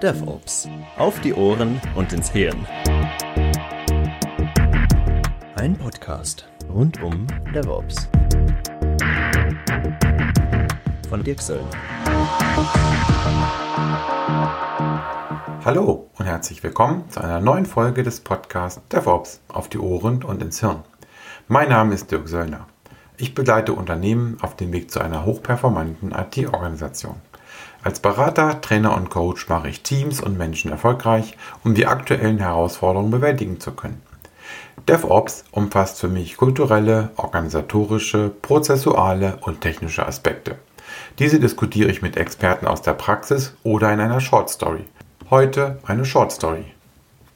[0.00, 0.68] DevOps.
[0.96, 2.66] Auf die Ohren und ins Hirn.
[5.56, 8.08] Ein Podcast rund um DevOps.
[11.08, 11.70] Von Dirk Söllner.
[15.64, 20.40] Hallo und herzlich willkommen zu einer neuen Folge des Podcasts DevOps auf die Ohren und
[20.42, 20.84] ins Hirn.
[21.48, 22.66] Mein Name ist Dirk Söllner.
[23.18, 27.16] Ich begleite Unternehmen auf dem Weg zu einer hochperformanten IT-Organisation.
[27.86, 33.12] Als Berater, Trainer und Coach mache ich Teams und Menschen erfolgreich, um die aktuellen Herausforderungen
[33.12, 34.02] bewältigen zu können.
[34.88, 40.56] DevOps umfasst für mich kulturelle, organisatorische, prozessuale und technische Aspekte.
[41.20, 44.86] Diese diskutiere ich mit Experten aus der Praxis oder in einer Short Story.
[45.30, 46.64] Heute eine Short Story.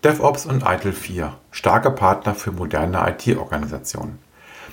[0.03, 4.19] DevOps und ITIL 4, starke Partner für moderne IT-Organisationen.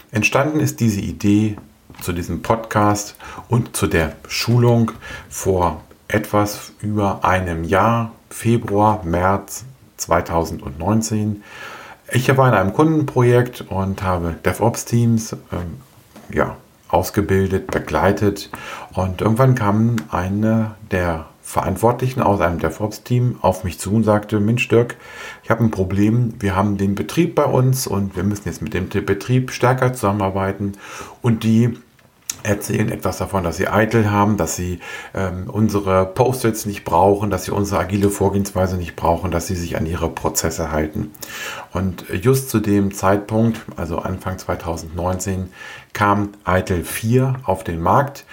[0.10, 1.56] Entstanden ist diese Idee
[2.02, 3.16] zu diesem Podcast
[3.50, 4.92] und zu der Schulung
[5.30, 9.66] vor etwas über einem Jahr, Februar, März
[9.98, 11.44] 2019.
[12.12, 15.82] Ich war in einem Kundenprojekt und habe DevOps-Teams ähm,
[16.30, 16.56] ja,
[16.88, 18.50] ausgebildet, begleitet.
[18.94, 24.68] Und irgendwann kam eine der Verantwortlichen aus einem DevOps-Team auf mich zu und sagte, Mensch
[24.68, 24.98] Dirk,
[25.44, 28.74] ich habe ein Problem, wir haben den Betrieb bei uns und wir müssen jetzt mit
[28.74, 30.74] dem Betrieb stärker zusammenarbeiten.
[31.22, 31.78] Und die
[32.44, 34.80] erzählen etwas davon, dass sie eitel haben, dass sie
[35.14, 39.78] ähm, unsere Post-its nicht brauchen, dass sie unsere agile Vorgehensweise nicht brauchen, dass sie sich
[39.78, 41.12] an ihre Prozesse halten.
[41.74, 45.50] Und just zu dem Zeitpunkt, also Anfang 2019,
[45.94, 48.26] kam Eitel 4 auf den Markt.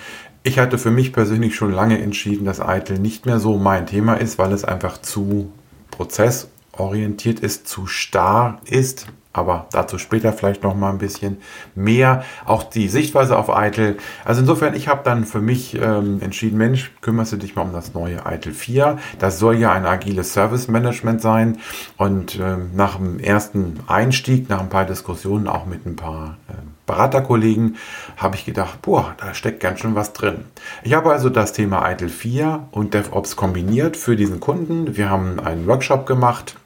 [0.42, 4.14] Ich hatte für mich persönlich schon lange entschieden, dass Eitel nicht mehr so mein Thema
[4.14, 5.50] ist, weil es einfach zu
[5.90, 9.06] prozessorientiert ist, zu starr ist.
[9.34, 11.38] Aber dazu später vielleicht noch mal ein bisschen
[11.74, 12.24] mehr.
[12.46, 13.98] Auch die Sichtweise auf Eitel.
[14.24, 17.72] Also insofern, ich habe dann für mich ähm, entschieden, Mensch, kümmerst du dich mal um
[17.72, 18.96] das neue Eitel 4.
[19.18, 21.58] Das soll ja ein agiles Service Management sein.
[21.96, 26.74] Und ähm, nach dem ersten Einstieg, nach ein paar Diskussionen auch mit ein paar ähm,
[26.86, 27.76] Beraterkollegen
[28.16, 30.44] habe ich gedacht, boah, da steckt ganz schön was drin.
[30.82, 34.96] Ich habe also das Thema ITIL 4 und DevOps kombiniert für diesen Kunden.
[34.96, 36.56] Wir haben einen Workshop gemacht,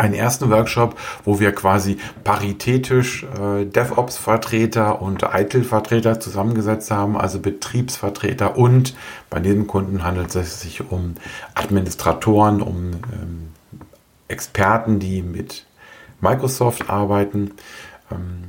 [0.00, 8.56] einen ersten Workshop, wo wir quasi paritätisch äh, DevOps-Vertreter und ITIL-Vertreter zusammengesetzt haben, also Betriebsvertreter
[8.56, 8.94] und
[9.28, 11.16] bei diesem Kunden handelt es sich um
[11.54, 13.48] Administratoren, um ähm,
[14.28, 15.66] Experten, die mit
[16.20, 17.52] Microsoft arbeiten.
[18.10, 18.44] Ähm,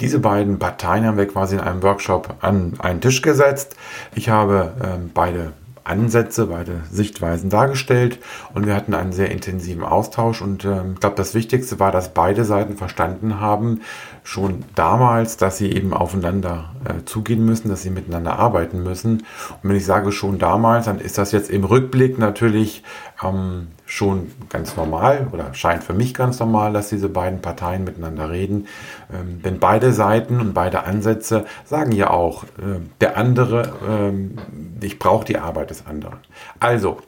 [0.00, 3.76] diese beiden Parteien haben wir quasi in einem Workshop an einen Tisch gesetzt.
[4.14, 5.52] Ich habe ähm, beide
[5.88, 8.18] Ansätze, beide Sichtweisen dargestellt
[8.54, 12.14] und wir hatten einen sehr intensiven Austausch und ähm, ich glaube, das Wichtigste war, dass
[12.14, 13.80] beide Seiten verstanden haben,
[14.22, 19.24] schon damals, dass sie eben aufeinander äh, zugehen müssen, dass sie miteinander arbeiten müssen.
[19.62, 22.82] Und wenn ich sage schon damals, dann ist das jetzt im Rückblick natürlich
[23.24, 28.30] ähm, schon ganz normal oder scheint für mich ganz normal, dass diese beiden Parteien miteinander
[28.30, 28.66] reden.
[29.12, 34.38] Ähm, denn beide Seiten und beide Ansätze sagen ja auch, äh, der andere, ähm,
[34.80, 36.18] ich brauche die Arbeit des anderen.
[36.60, 36.98] Also,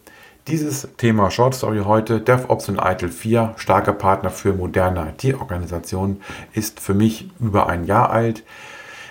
[0.47, 6.23] dieses Thema Short Story heute, DevOps und ITIL 4, starke Partner für moderne IT-Organisationen,
[6.53, 8.43] ist für mich über ein Jahr alt.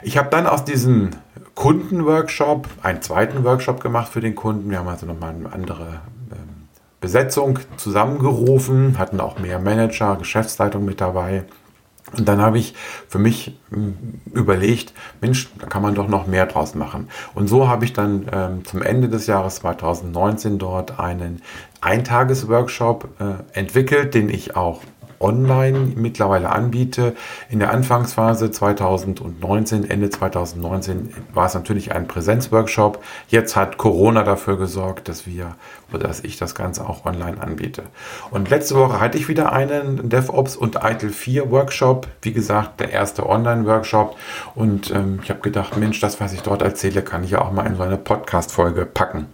[0.01, 1.11] Ich habe dann aus diesem
[1.55, 4.69] Kundenworkshop einen zweiten Workshop gemacht für den Kunden.
[4.69, 6.01] Wir haben also nochmal eine andere
[7.01, 11.45] Besetzung zusammengerufen, hatten auch mehr Manager, Geschäftsleitung mit dabei.
[12.17, 12.73] Und dann habe ich
[13.07, 13.95] für mich hm,
[14.33, 17.07] überlegt, Mensch, da kann man doch noch mehr draus machen.
[17.35, 21.41] Und so habe ich dann ähm, zum Ende des Jahres 2019 dort einen
[21.81, 24.81] Eintagesworkshop äh, entwickelt, den ich auch
[25.19, 27.15] online mittlerweile anbiete.
[27.49, 33.03] In der Anfangsphase 2019, Ende 2019 war es natürlich ein Präsenzworkshop.
[33.27, 35.55] Jetzt hat Corona dafür gesorgt, dass wir
[35.91, 37.83] oder dass ich das Ganze auch online anbiete.
[38.31, 42.07] Und letzte Woche hatte ich wieder einen DevOps und ITIL 4 Workshop.
[42.21, 44.15] Wie gesagt, der erste Online-Workshop.
[44.55, 47.51] Und ähm, ich habe gedacht, Mensch, das, was ich dort erzähle, kann ich ja auch
[47.51, 49.27] mal in so eine Podcast-Folge packen.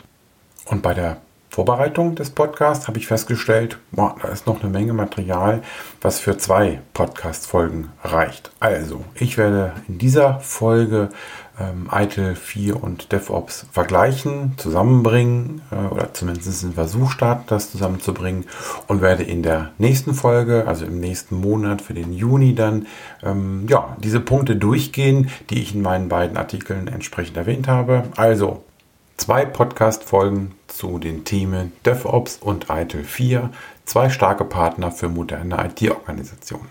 [0.65, 1.17] Und bei der
[1.49, 5.61] Vorbereitung des Podcasts habe ich festgestellt, boah, da ist noch eine Menge Material,
[6.01, 8.51] was für zwei Podcast-Folgen reicht.
[8.59, 11.09] Also, ich werde in dieser Folge
[11.57, 18.45] ähm, ITIL 4 und DevOps vergleichen, zusammenbringen äh, oder zumindest einen Versuch starten, das zusammenzubringen
[18.87, 22.87] und werde in der nächsten Folge, also im nächsten Monat für den Juni dann,
[23.23, 28.03] ähm, ja, diese Punkte durchgehen, die ich in meinen beiden Artikeln entsprechend erwähnt habe.
[28.17, 28.64] Also,
[29.17, 33.49] Zwei Podcast-Folgen zu den Themen DevOps und ITIL 4,
[33.85, 36.67] zwei starke Partner für moderne IT-Organisationen.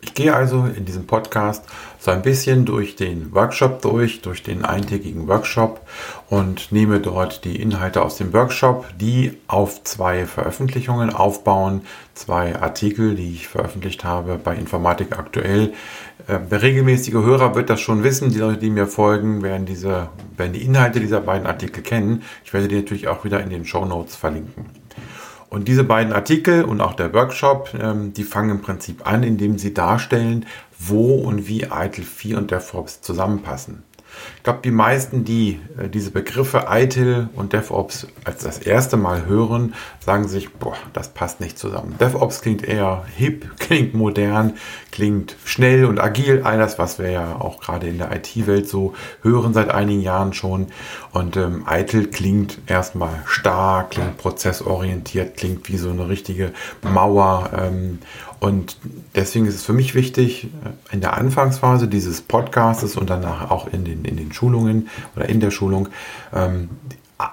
[0.00, 1.64] Ich gehe also in diesem Podcast
[1.98, 5.80] so ein bisschen durch den Workshop durch, durch den eintägigen Workshop
[6.30, 11.82] und nehme dort die Inhalte aus dem Workshop, die auf zwei Veröffentlichungen aufbauen,
[12.14, 15.74] zwei Artikel, die ich veröffentlicht habe bei Informatik aktuell.
[16.28, 20.52] Der regelmäßige Hörer wird das schon wissen, die Leute, die mir folgen, werden diese, werden
[20.52, 22.22] die Inhalte dieser beiden Artikel kennen.
[22.44, 24.66] Ich werde die natürlich auch wieder in den Show Notes verlinken.
[25.48, 29.58] Und diese beiden Artikel und auch der Workshop, ähm, die fangen im Prinzip an, indem
[29.58, 30.46] sie darstellen,
[30.78, 33.82] wo und wie ITIL 4 und DevOps zusammenpassen.
[34.36, 39.26] Ich glaube, die meisten, die äh, diese Begriffe ITIL und DevOps als das erste Mal
[39.26, 39.74] hören,
[40.04, 41.96] sagen sich, boah, das passt nicht zusammen.
[41.98, 44.54] DevOps klingt eher hip, klingt modern,
[44.92, 48.94] klingt schnell und agil, all das, was wir ja auch gerade in der IT-Welt so
[49.22, 50.68] hören seit einigen Jahren schon.
[51.12, 56.52] Und ähm, ITIL klingt erstmal stark, klingt prozessorientiert, klingt wie so eine richtige
[56.82, 57.50] Mauer.
[57.56, 57.98] Ähm,
[58.40, 58.76] und
[59.14, 63.66] deswegen ist es für mich wichtig, äh, in der Anfangsphase dieses Podcasts und danach auch
[63.66, 65.88] in den, in den Schulungen oder in der Schulung
[66.34, 66.68] ähm,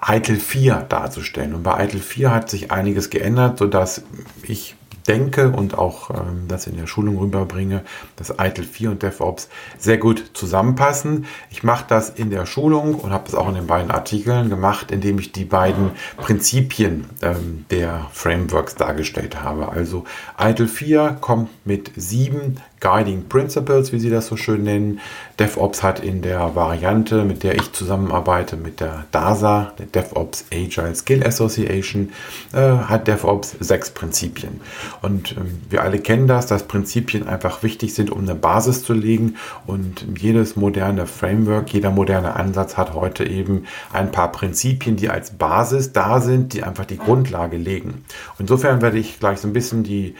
[0.07, 1.53] ITIL 4 darzustellen.
[1.53, 4.03] Und bei ITIL 4 hat sich einiges geändert, sodass
[4.43, 4.75] ich
[5.07, 7.81] denke und auch ähm, das in der Schulung rüberbringe,
[8.15, 11.25] dass ITIL 4 und DevOps sehr gut zusammenpassen.
[11.49, 14.91] Ich mache das in der Schulung und habe das auch in den beiden Artikeln gemacht,
[14.91, 19.69] indem ich die beiden Prinzipien ähm, der Frameworks dargestellt habe.
[19.69, 20.05] Also
[20.39, 24.99] ITIL 4 kommt mit sieben Guiding Principles, wie sie das so schön nennen.
[25.39, 30.93] DevOps hat in der Variante, mit der ich zusammenarbeite, mit der DASA, der DevOps Agile
[30.93, 32.11] Skill Association,
[32.51, 34.59] äh, hat DevOps sechs Prinzipien.
[35.01, 38.91] Und ähm, wir alle kennen das, dass Prinzipien einfach wichtig sind, um eine Basis zu
[38.91, 39.37] legen.
[39.65, 43.63] Und jedes moderne Framework, jeder moderne Ansatz hat heute eben
[43.93, 48.03] ein paar Prinzipien, die als Basis da sind, die einfach die Grundlage legen.
[48.39, 50.15] Insofern werde ich gleich so ein bisschen die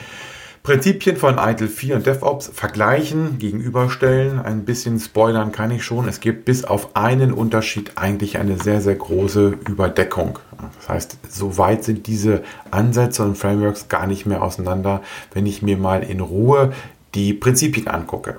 [0.63, 4.39] Prinzipien von ITIL 4 und DevOps vergleichen, gegenüberstellen.
[4.39, 6.07] Ein bisschen spoilern kann ich schon.
[6.07, 10.39] Es gibt bis auf einen Unterschied eigentlich eine sehr, sehr große Überdeckung.
[10.79, 15.01] Das heißt, so weit sind diese Ansätze und Frameworks gar nicht mehr auseinander,
[15.33, 16.71] wenn ich mir mal in Ruhe
[17.13, 18.37] die Prinzipien angucke.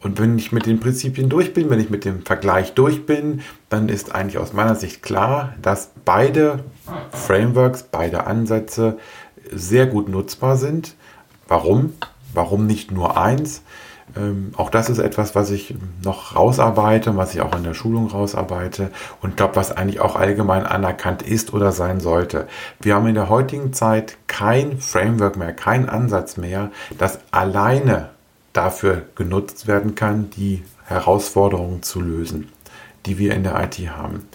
[0.00, 3.42] Und wenn ich mit den Prinzipien durch bin, wenn ich mit dem Vergleich durch bin,
[3.68, 6.64] dann ist eigentlich aus meiner Sicht klar, dass beide
[7.12, 8.96] Frameworks, beide Ansätze
[9.52, 10.94] sehr gut nutzbar sind
[11.50, 11.94] Warum?
[12.32, 13.62] Warum nicht nur eins?
[14.16, 15.74] Ähm, auch das ist etwas, was ich
[16.04, 20.64] noch rausarbeite, was ich auch in der Schulung rausarbeite und glaube, was eigentlich auch allgemein
[20.64, 22.46] anerkannt ist oder sein sollte.
[22.80, 28.10] Wir haben in der heutigen Zeit kein Framework mehr, kein Ansatz mehr, das alleine
[28.52, 32.48] dafür genutzt werden kann, die Herausforderungen zu lösen
[33.06, 34.26] die wir in der IT haben.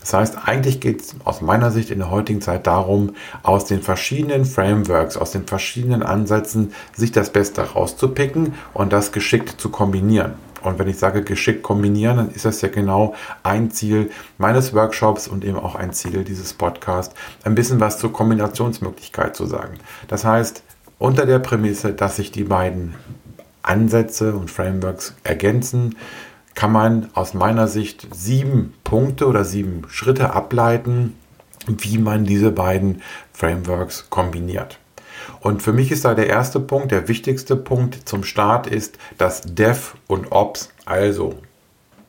[0.00, 3.82] Das heißt, eigentlich geht es aus meiner Sicht in der heutigen Zeit darum, aus den
[3.82, 10.34] verschiedenen Frameworks, aus den verschiedenen Ansätzen sich das Beste rauszupicken und das geschickt zu kombinieren.
[10.62, 15.28] Und wenn ich sage geschickt kombinieren, dann ist das ja genau ein Ziel meines Workshops
[15.28, 19.74] und eben auch ein Ziel dieses Podcasts, ein bisschen was zur Kombinationsmöglichkeit zu sagen.
[20.08, 20.62] Das heißt,
[20.98, 22.94] unter der Prämisse, dass sich die beiden
[23.62, 25.96] Ansätze und Frameworks ergänzen,
[26.54, 31.14] kann man aus meiner Sicht sieben Punkte oder sieben Schritte ableiten,
[31.66, 33.02] wie man diese beiden
[33.32, 34.78] Frameworks kombiniert.
[35.40, 39.42] Und für mich ist da der erste Punkt, der wichtigste Punkt zum Start ist, dass
[39.42, 41.34] Dev und Ops, also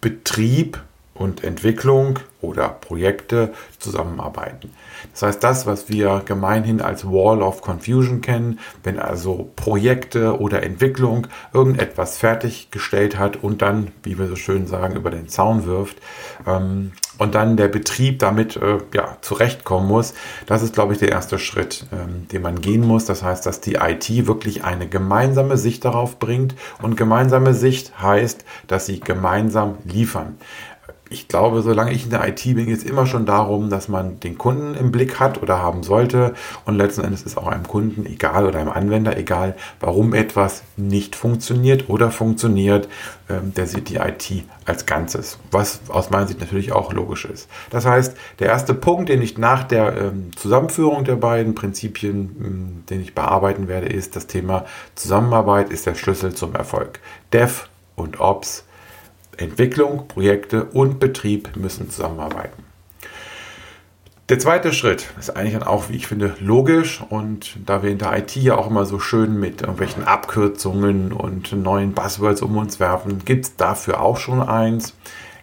[0.01, 0.81] Betrieb
[1.15, 4.71] und Entwicklung oder Projekte zusammenarbeiten.
[5.13, 10.61] Das heißt, das, was wir gemeinhin als Wall of Confusion kennen, wenn also Projekte oder
[10.61, 15.97] Entwicklung irgendetwas fertiggestellt hat und dann, wie wir so schön sagen, über den Zaun wirft,
[16.45, 20.13] ähm, und dann der Betrieb damit äh, ja, zurechtkommen muss.
[20.47, 23.05] Das ist, glaube ich, der erste Schritt, ähm, den man gehen muss.
[23.05, 26.55] Das heißt, dass die IT wirklich eine gemeinsame Sicht darauf bringt.
[26.81, 30.37] Und gemeinsame Sicht heißt, dass sie gemeinsam liefern
[31.09, 34.19] ich glaube, solange ich in der IT bin, geht es immer schon darum, dass man
[34.21, 36.33] den Kunden im Blick hat oder haben sollte.
[36.65, 41.15] Und letzten Endes ist auch einem Kunden egal oder einem Anwender egal, warum etwas nicht
[41.15, 42.89] funktioniert oder funktioniert.
[43.29, 47.49] Ähm, der sieht die IT als Ganzes, was aus meiner Sicht natürlich auch logisch ist.
[47.69, 52.83] Das heißt, der erste Punkt, den ich nach der ähm, Zusammenführung der beiden Prinzipien, ähm,
[52.89, 56.99] den ich bearbeiten werde, ist das Thema Zusammenarbeit ist der Schlüssel zum Erfolg.
[57.31, 58.63] Dev und Ops
[59.37, 62.63] Entwicklung, Projekte und Betrieb müssen zusammenarbeiten.
[64.29, 67.99] Der zweite Schritt ist eigentlich dann auch, wie ich finde, logisch und da wir in
[67.99, 72.79] der IT ja auch immer so schön mit irgendwelchen Abkürzungen und neuen Buzzwords um uns
[72.79, 74.95] werfen, gibt es dafür auch schon eins.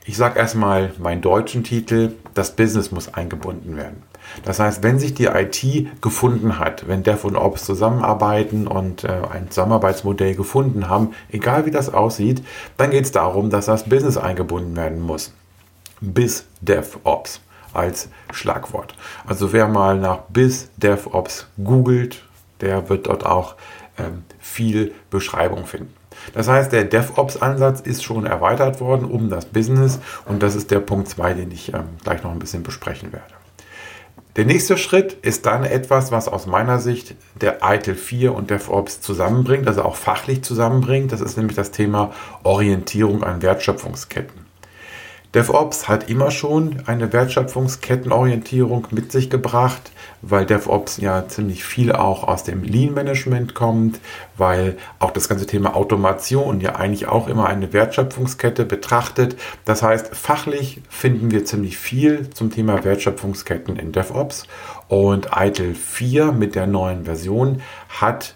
[0.05, 4.03] Ich sage erstmal meinen deutschen Titel, das Business muss eingebunden werden.
[4.45, 5.65] Das heißt, wenn sich die IT
[6.01, 11.71] gefunden hat, wenn Dev und Ops zusammenarbeiten und äh, ein Zusammenarbeitsmodell gefunden haben, egal wie
[11.71, 12.43] das aussieht,
[12.77, 15.33] dann geht es darum, dass das Business eingebunden werden muss.
[16.01, 17.41] Bis DevOps
[17.73, 18.95] als Schlagwort.
[19.27, 22.23] Also wer mal nach Bis DevOps googelt,
[22.61, 23.57] der wird dort auch
[23.99, 25.95] ähm, viel Beschreibung finden.
[26.35, 30.81] Das heißt, der DevOps-Ansatz ist schon erweitert worden um das Business und das ist der
[30.81, 33.42] Punkt 2, den ich ähm, gleich noch ein bisschen besprechen werde.
[34.37, 39.03] Der nächste Schritt ist dann etwas, was aus meiner Sicht der ITIL 4 und DevOps
[39.03, 41.13] zusammenbringt, also auch fachlich zusammenbringt.
[41.13, 42.13] Das ist nämlich das Thema
[42.43, 44.52] Orientierung an Wertschöpfungsketten.
[45.35, 52.25] DevOps hat immer schon eine Wertschöpfungskettenorientierung mit sich gebracht, weil DevOps ja ziemlich viel auch
[52.29, 53.99] aus dem Lean-Management kommt,
[54.37, 59.37] weil auch das ganze Thema Automation ja eigentlich auch immer eine Wertschöpfungskette betrachtet.
[59.65, 64.47] Das heißt, fachlich finden wir ziemlich viel zum Thema Wertschöpfungsketten in DevOps
[64.89, 68.35] und ITIL 4 mit der neuen Version hat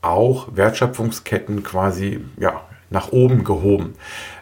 [0.00, 2.60] auch Wertschöpfungsketten quasi ja,
[2.90, 3.94] nach oben gehoben.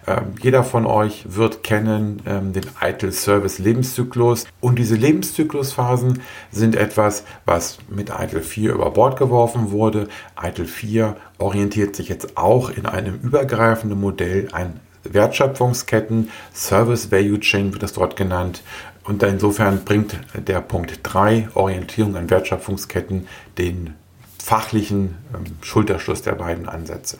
[0.08, 6.76] Ähm, jeder von euch wird kennen ähm, den ITIL Service Lebenszyklus und diese Lebenszyklusphasen sind
[6.76, 10.08] etwas, was mit ITIL 4 über Bord geworfen wurde.
[10.42, 17.72] ITIL 4 orientiert sich jetzt auch in einem übergreifenden Modell an Wertschöpfungsketten, Service Value Chain
[17.72, 18.62] wird das dort genannt.
[19.04, 23.26] Und insofern bringt der Punkt 3, Orientierung an Wertschöpfungsketten,
[23.58, 23.94] den
[24.38, 27.18] fachlichen ähm, Schulterschluss der beiden Ansätze.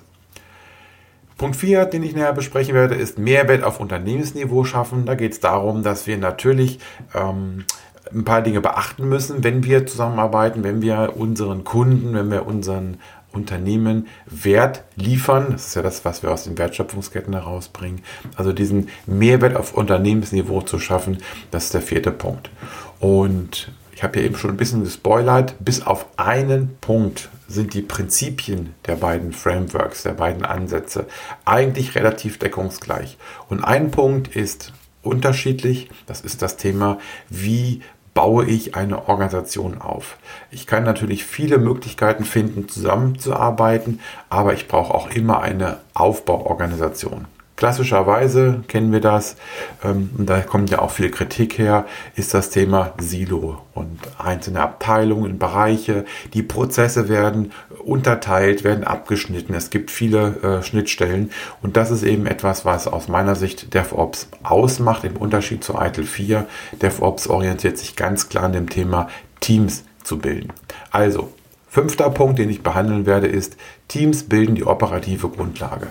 [1.39, 5.07] Punkt 4, den ich näher besprechen werde, ist Mehrwert auf Unternehmensniveau schaffen.
[5.07, 6.81] Da geht es darum, dass wir natürlich
[7.15, 7.65] ähm,
[8.13, 12.99] ein paar Dinge beachten müssen, wenn wir zusammenarbeiten, wenn wir unseren Kunden, wenn wir unseren
[13.33, 15.49] Unternehmen Wert liefern.
[15.53, 18.01] Das ist ja das, was wir aus den Wertschöpfungsketten herausbringen.
[18.35, 21.19] Also diesen Mehrwert auf Unternehmensniveau zu schaffen,
[21.53, 22.51] das ist der vierte Punkt.
[22.99, 27.83] Und ich habe ja eben schon ein bisschen gespoilert, bis auf einen Punkt sind die
[27.83, 31.07] Prinzipien der beiden Frameworks, der beiden Ansätze
[31.45, 33.19] eigentlich relativ deckungsgleich.
[33.49, 37.83] Und ein Punkt ist unterschiedlich, das ist das Thema, wie
[38.15, 40.17] baue ich eine Organisation auf.
[40.53, 47.27] Ich kann natürlich viele Möglichkeiten finden, zusammenzuarbeiten, aber ich brauche auch immer eine Aufbauorganisation.
[47.59, 49.35] Klassischerweise kennen wir das,
[49.83, 54.61] ähm, und da kommt ja auch viel Kritik her, ist das Thema Silo und einzelne
[54.61, 56.05] Abteilungen, Bereiche.
[56.35, 57.51] Die Prozesse werden
[57.85, 59.55] unterteilt, werden abgeschnitten.
[59.55, 64.29] Es gibt viele äh, Schnittstellen und das ist eben etwas, was aus meiner Sicht DevOps
[64.45, 66.47] ausmacht, im Unterschied zu ITIL 4.
[66.81, 69.09] DevOps orientiert sich ganz klar an dem Thema
[69.41, 70.53] Teams zu bilden.
[70.93, 71.33] Also,
[71.71, 75.89] Fünfter Punkt, den ich behandeln werde, ist, Teams bilden die operative Grundlage.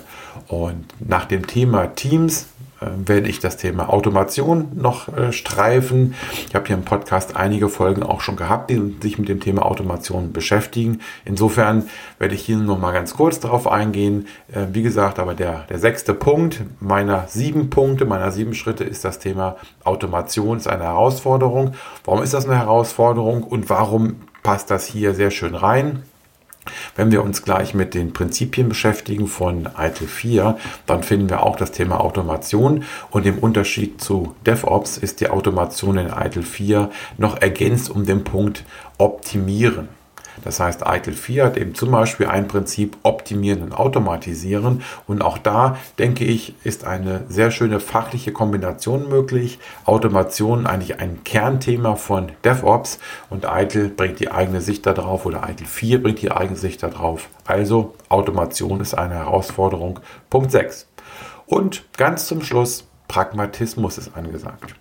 [0.47, 2.47] Und nach dem Thema Teams
[2.79, 6.13] äh, werde ich das Thema Automation noch äh, streifen.
[6.47, 9.65] Ich habe hier im Podcast einige Folgen auch schon gehabt, die sich mit dem Thema
[9.65, 11.01] Automation beschäftigen.
[11.25, 11.89] Insofern
[12.19, 14.27] werde ich hier noch mal ganz kurz darauf eingehen.
[14.53, 19.03] Äh, wie gesagt, aber der, der sechste Punkt meiner sieben Punkte, meiner sieben Schritte ist
[19.03, 21.73] das Thema Automation ist eine Herausforderung.
[22.05, 26.03] Warum ist das eine Herausforderung und warum passt das hier sehr schön rein.
[26.95, 31.55] Wenn wir uns gleich mit den Prinzipien beschäftigen von ITIL 4, dann finden wir auch
[31.55, 37.41] das Thema Automation und im Unterschied zu DevOps ist die Automation in ITIL 4 noch
[37.41, 38.63] ergänzt um den Punkt
[38.97, 39.96] Optimieren.
[40.43, 44.83] Das heißt, ITIL 4 hat eben zum Beispiel ein Prinzip Optimieren und Automatisieren.
[45.07, 49.59] Und auch da, denke ich, ist eine sehr schöne fachliche Kombination möglich.
[49.85, 55.67] Automation eigentlich ein Kernthema von DevOps und ITIL bringt die eigene Sicht darauf oder ITIL
[55.67, 57.29] 4 bringt die eigene Sicht darauf.
[57.45, 59.99] Also Automation ist eine Herausforderung.
[60.29, 60.87] Punkt 6.
[61.45, 64.75] Und ganz zum Schluss, Pragmatismus ist angesagt.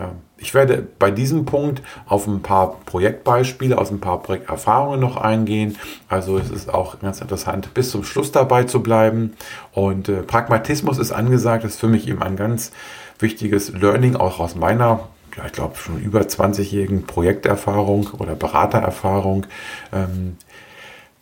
[0.00, 5.16] Ähm, ich werde bei diesem Punkt auf ein paar Projektbeispiele aus ein paar Projekterfahrungen noch
[5.16, 5.76] eingehen.
[6.08, 9.34] Also es ist auch ganz interessant, bis zum Schluss dabei zu bleiben.
[9.72, 12.72] Und äh, Pragmatismus ist angesagt, das ist für mich eben ein ganz
[13.18, 19.46] wichtiges Learning, auch aus meiner, ja, ich glaube, schon über 20-jährigen Projekterfahrung oder Beratererfahrung.
[19.92, 20.36] Ähm,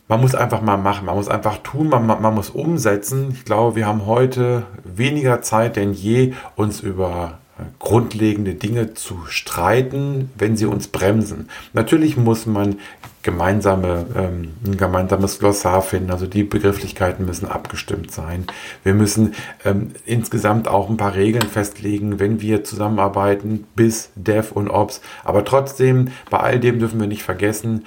[0.08, 3.30] man muss einfach mal machen, man muss einfach tun, man, man muss umsetzen.
[3.32, 7.38] Ich glaube, wir haben heute weniger Zeit denn je, uns über
[7.78, 11.48] grundlegende Dinge zu streiten, wenn sie uns bremsen.
[11.72, 12.76] Natürlich muss man
[13.22, 18.46] gemeinsame, ähm, ein gemeinsames Glossar finden, also die Begrifflichkeiten müssen abgestimmt sein.
[18.82, 19.34] Wir müssen
[19.64, 25.00] ähm, insgesamt auch ein paar Regeln festlegen, wenn wir zusammenarbeiten, bis Dev und Ops.
[25.24, 27.86] Aber trotzdem, bei all dem dürfen wir nicht vergessen,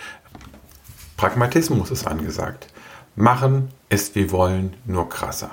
[1.17, 2.67] Pragmatismus ist angesagt.
[3.15, 5.51] Machen ist wie wollen, nur krasser.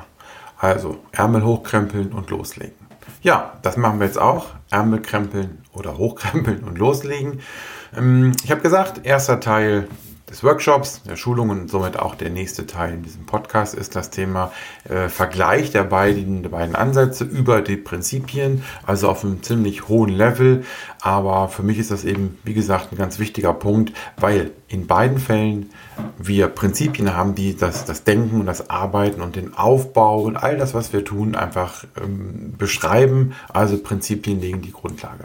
[0.59, 2.84] Also Ärmel hochkrempeln und loslegen.
[3.23, 4.47] Ja, das machen wir jetzt auch.
[4.71, 7.41] Ärmel krempeln oder hochkrempeln und loslegen.
[7.97, 9.89] Ähm, ich habe gesagt, erster Teil
[10.29, 14.11] des Workshops, der Schulung und somit auch der nächste Teil in diesem Podcast ist das
[14.11, 14.53] Thema
[14.89, 20.11] äh, Vergleich der beiden, der beiden Ansätze über die Prinzipien, also auf einem ziemlich hohen
[20.11, 20.65] Level.
[21.01, 25.19] Aber für mich ist das eben, wie gesagt, ein ganz wichtiger Punkt, weil in beiden
[25.19, 25.71] Fällen
[26.19, 30.57] wir Prinzipien haben, die das, das Denken und das Arbeiten und den Aufbau und all
[30.57, 33.35] das, was wir tun, einfach ähm, beschreiben.
[33.53, 35.25] Also Prinzipien legen die Grundlage.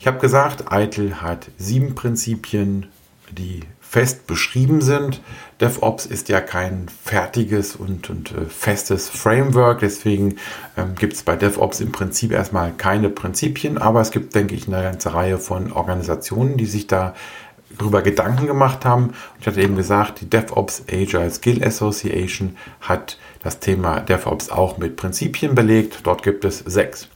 [0.00, 2.86] Ich habe gesagt, Eitel hat sieben Prinzipien,
[3.30, 3.62] die
[3.94, 5.20] fest beschrieben sind.
[5.60, 10.36] DevOps ist ja kein fertiges und, und äh, festes Framework, deswegen
[10.76, 14.66] ähm, gibt es bei DevOps im Prinzip erstmal keine Prinzipien, aber es gibt, denke ich,
[14.66, 17.14] eine ganze Reihe von Organisationen, die sich da
[17.78, 19.06] darüber Gedanken gemacht haben.
[19.06, 24.78] Und ich hatte eben gesagt, die DevOps Agile Skill Association hat das Thema DevOps auch
[24.78, 26.00] mit Prinzipien belegt.
[26.04, 27.08] Dort gibt es sechs.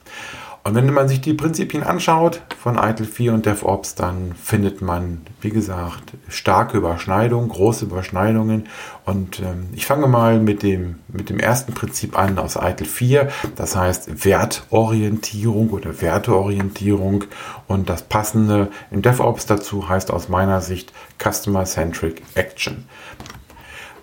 [0.64, 5.22] Und wenn man sich die Prinzipien anschaut von ITIL 4 und DevOps, dann findet man,
[5.40, 8.68] wie gesagt, starke Überschneidungen, große Überschneidungen.
[9.06, 13.28] Und ähm, ich fange mal mit dem, mit dem ersten Prinzip an aus ITIL 4,
[13.56, 17.24] das heißt Wertorientierung oder Werteorientierung.
[17.66, 22.84] Und das passende in DevOps dazu heißt aus meiner Sicht Customer-Centric Action.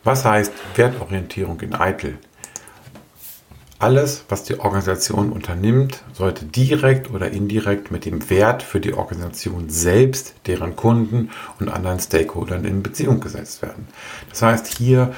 [0.03, 2.17] Was heißt Wertorientierung in ITIL?
[3.77, 9.69] Alles, was die Organisation unternimmt, sollte direkt oder indirekt mit dem Wert für die Organisation
[9.69, 11.29] selbst, deren Kunden
[11.59, 13.87] und anderen Stakeholdern in Beziehung gesetzt werden.
[14.29, 15.13] Das heißt, hier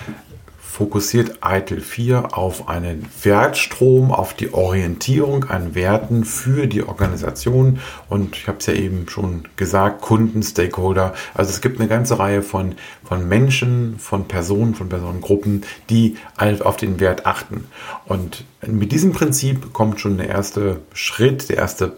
[0.78, 7.80] fokussiert ITIL 4 auf einen Wertstrom, auf die Orientierung an Werten für die Organisation
[8.10, 11.16] und ich habe es ja eben schon gesagt, Kunden, Stakeholder.
[11.34, 16.78] Also es gibt eine ganze Reihe von, von Menschen, von Personen, von Personengruppen, die auf
[16.78, 17.66] den Wert achten.
[18.06, 21.94] Und mit diesem Prinzip kommt schon der erste Schritt, der erste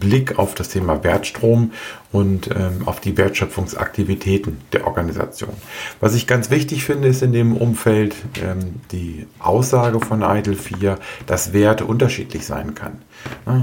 [0.00, 1.70] Blick auf das Thema Wertstrom
[2.14, 5.50] und ähm, auf die Wertschöpfungsaktivitäten der Organisation.
[5.98, 10.96] Was ich ganz wichtig finde, ist in dem Umfeld ähm, die Aussage von IDLE 4,
[11.26, 13.02] dass Wert unterschiedlich sein kann.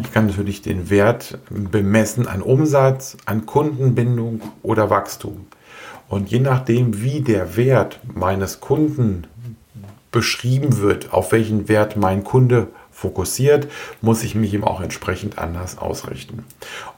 [0.03, 5.48] Ich kann natürlich den Wert bemessen an Umsatz, an Kundenbindung oder Wachstum.
[6.10, 9.27] Und je nachdem, wie der Wert meines Kunden
[10.11, 12.68] beschrieben wird, auf welchen Wert mein Kunde
[13.01, 13.68] fokussiert,
[14.01, 16.46] muss ich mich eben auch entsprechend anders ausrichten.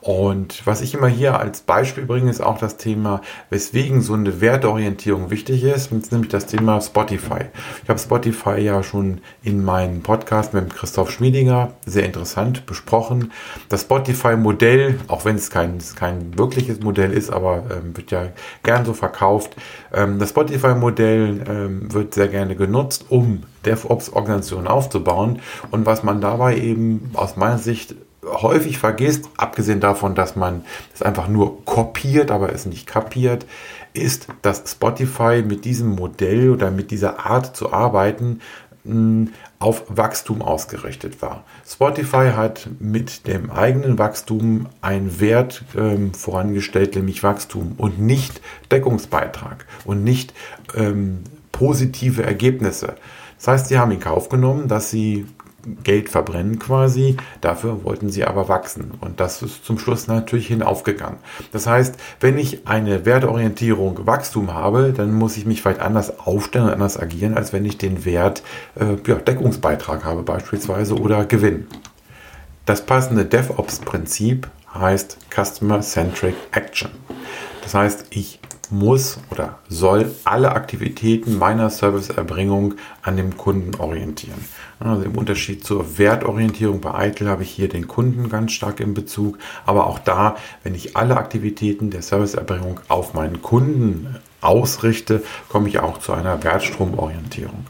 [0.01, 4.41] Und was ich immer hier als Beispiel bringe, ist auch das Thema, weswegen so eine
[4.41, 7.45] Werteorientierung wichtig ist, nämlich das Thema Spotify.
[7.83, 13.31] Ich habe Spotify ja schon in meinem Podcast mit Christoph Schmiedinger sehr interessant besprochen.
[13.69, 18.27] Das Spotify-Modell, auch wenn es kein, kein wirkliches Modell ist, aber ähm, wird ja
[18.63, 19.55] gern so verkauft,
[19.93, 25.39] ähm, das Spotify-Modell ähm, wird sehr gerne genutzt, um DevOps-Organisationen aufzubauen.
[25.71, 27.95] Und was man dabei eben aus meiner Sicht
[28.25, 33.45] häufig vergisst, abgesehen davon, dass man es einfach nur kopiert, aber es nicht kapiert,
[33.93, 38.39] ist, dass Spotify mit diesem Modell oder mit dieser Art zu arbeiten
[39.59, 41.45] auf Wachstum ausgerichtet war.
[41.65, 49.65] Spotify hat mit dem eigenen Wachstum einen Wert ähm, vorangestellt, nämlich Wachstum und nicht Deckungsbeitrag
[49.85, 50.33] und nicht
[50.75, 51.19] ähm,
[51.53, 52.95] positive Ergebnisse.
[53.43, 55.25] Das heißt, sie haben in Kauf genommen, dass sie
[55.83, 57.17] Geld verbrennen quasi.
[57.41, 58.91] Dafür wollten sie aber wachsen.
[59.01, 61.19] Und das ist zum Schluss natürlich hinaufgegangen.
[61.51, 66.67] Das heißt, wenn ich eine Wertorientierung Wachstum habe, dann muss ich mich vielleicht anders aufstellen
[66.67, 68.43] und anders agieren, als wenn ich den Wert
[68.75, 71.67] äh, ja, Deckungsbeitrag habe beispielsweise oder Gewinn.
[72.65, 76.91] Das passende DevOps-Prinzip heißt Customer Centric Action.
[77.61, 78.39] Das heißt, ich
[78.73, 84.43] muss oder soll alle Aktivitäten meiner Serviceerbringung an dem Kunden orientieren.
[84.79, 88.93] Also im Unterschied zur Wertorientierung bei Eitel habe ich hier den Kunden ganz stark im
[88.93, 95.69] Bezug, aber auch da, wenn ich alle Aktivitäten der Serviceerbringung auf meinen Kunden ausrichte, komme
[95.69, 97.65] ich auch zu einer Wertstromorientierung.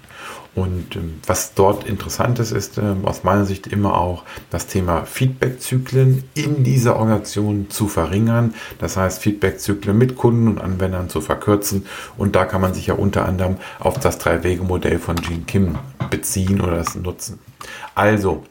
[0.56, 5.06] Und ähm, was dort interessant ist, ist ähm, aus meiner Sicht immer auch das Thema
[5.06, 8.54] Feedbackzyklen in dieser Organisation zu verringern.
[8.78, 11.88] Das heißt, Feedbackzyklen mit Kunden und Anwendern zu verkürzen.
[12.18, 15.78] Und da kann man sich ja unter anderem auf das Drei-Wege-Modell von Gene Kim
[16.12, 17.40] beziehen oder das nutzen.
[17.96, 18.44] Also,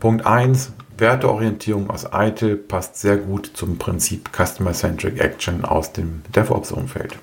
[0.00, 7.16] Punkt 1, Werteorientierung aus ITIL passt sehr gut zum Prinzip Customer-Centric Action aus dem DevOps-Umfeld.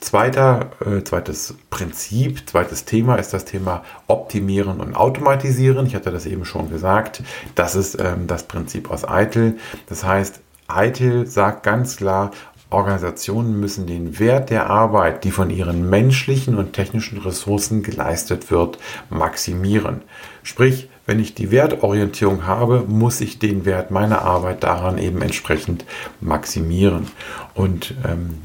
[0.00, 5.86] Zweiter, äh, zweites Prinzip, zweites Thema ist das Thema Optimieren und Automatisieren.
[5.86, 7.22] Ich hatte das eben schon gesagt.
[7.54, 9.58] Das ist ähm, das Prinzip aus ITIL.
[9.88, 10.40] Das heißt,
[10.74, 12.30] ITIL sagt ganz klar,
[12.70, 18.78] Organisationen müssen den Wert der Arbeit, die von ihren menschlichen und technischen Ressourcen geleistet wird,
[19.10, 20.02] maximieren.
[20.44, 25.84] Sprich, wenn ich die Wertorientierung habe, muss ich den Wert meiner Arbeit daran eben entsprechend
[26.20, 27.08] maximieren.
[27.54, 28.38] Und ähm,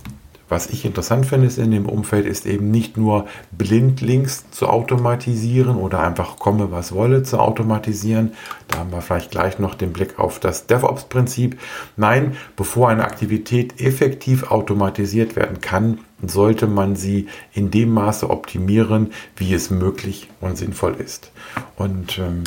[0.48, 5.78] was ich interessant finde ist in dem Umfeld, ist eben nicht nur blindlings zu automatisieren
[5.78, 8.34] oder einfach komme, was wolle zu automatisieren.
[8.68, 11.60] Da haben wir vielleicht gleich noch den Blick auf das DevOps-Prinzip.
[11.98, 19.12] Nein, bevor eine Aktivität effektiv automatisiert werden kann, sollte man sie in dem Maße optimieren,
[19.36, 21.32] wie es möglich und sinnvoll ist.
[21.76, 22.44] Und ähm,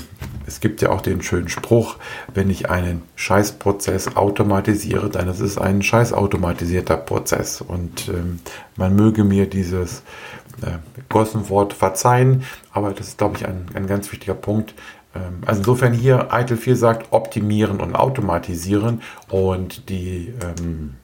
[0.46, 1.96] es gibt ja auch den schönen Spruch,
[2.32, 7.60] wenn ich einen Scheißprozess automatisiere, dann ist es ein scheißautomatisierter Prozess.
[7.60, 8.40] Und ähm,
[8.76, 10.02] man möge mir dieses
[10.62, 10.78] äh,
[11.08, 14.74] Gossenwort verzeihen, aber das ist, glaube ich, ein, ein ganz wichtiger Punkt.
[15.14, 20.94] Ähm, also insofern hier Eitel 4 sagt optimieren und automatisieren und die ähm,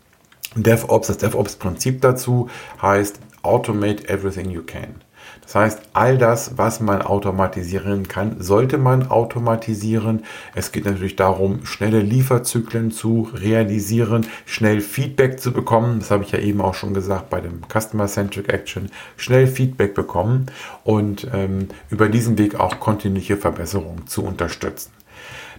[0.54, 2.48] DevOps, das DevOps-Prinzip dazu
[2.80, 4.94] heißt Automate everything you can.
[5.42, 10.24] Das heißt, all das, was man automatisieren kann, sollte man automatisieren.
[10.54, 15.98] Es geht natürlich darum, schnelle Lieferzyklen zu realisieren, schnell Feedback zu bekommen.
[16.00, 18.90] Das habe ich ja eben auch schon gesagt bei dem Customer-Centric Action.
[19.16, 20.46] Schnell Feedback bekommen
[20.82, 24.90] und ähm, über diesen Weg auch kontinuierliche Verbesserungen zu unterstützen.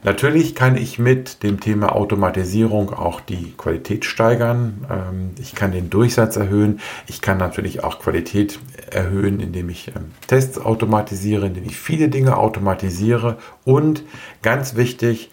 [0.06, 4.86] Natürlich kann ich mit dem Thema Automatisierung auch die Qualität steigern.
[4.88, 6.80] Ähm, ich kann den Durchsatz erhöhen.
[7.08, 8.60] Ich kann natürlich auch Qualität
[8.92, 13.38] erhöhen, indem ich ähm, Tests automatisiere, indem ich viele Dinge automatisiere.
[13.64, 14.04] Und
[14.44, 15.32] ganz wichtig,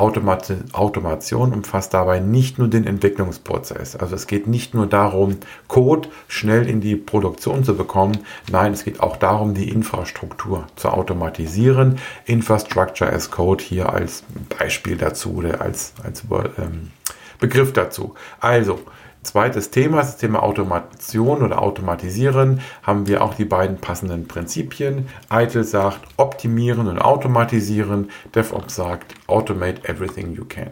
[0.00, 3.96] Automat Automation umfasst dabei nicht nur den Entwicklungsprozess.
[3.96, 5.36] Also es geht nicht nur darum,
[5.68, 8.18] Code schnell in die Produktion zu bekommen.
[8.50, 11.98] Nein, es geht auch darum, die Infrastruktur zu automatisieren.
[12.24, 14.24] Infrastructure as Code hier als
[14.58, 16.24] Beispiel dazu oder als, als
[16.58, 16.90] ähm,
[17.38, 18.14] Begriff dazu.
[18.40, 18.80] Also,
[19.22, 25.08] Zweites Thema, das Thema Automation oder Automatisieren, haben wir auch die beiden passenden Prinzipien.
[25.28, 30.70] Eitel sagt optimieren und automatisieren, DevOps sagt automate everything you can.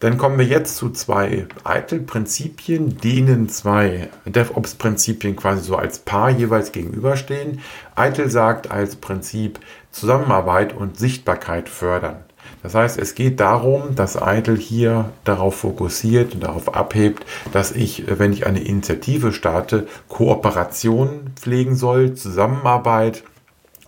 [0.00, 6.72] Dann kommen wir jetzt zu zwei Eitel-Prinzipien, denen zwei DevOps-Prinzipien quasi so als Paar jeweils
[6.72, 7.60] gegenüberstehen.
[7.96, 9.58] Eitel sagt als Prinzip
[9.90, 12.24] Zusammenarbeit und Sichtbarkeit fördern.
[12.62, 18.04] Das heißt, es geht darum, dass Eitel hier darauf fokussiert und darauf abhebt, dass ich,
[18.06, 23.22] wenn ich eine Initiative starte, Kooperation pflegen soll, Zusammenarbeit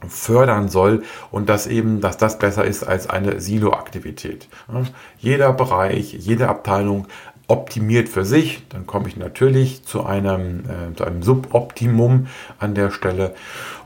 [0.09, 4.49] fördern soll und dass eben, dass das besser ist als eine Silo-Aktivität.
[5.19, 7.07] Jeder Bereich, jede Abteilung
[7.51, 12.91] optimiert für sich, dann komme ich natürlich zu einem, äh, zu einem Suboptimum an der
[12.91, 13.35] Stelle.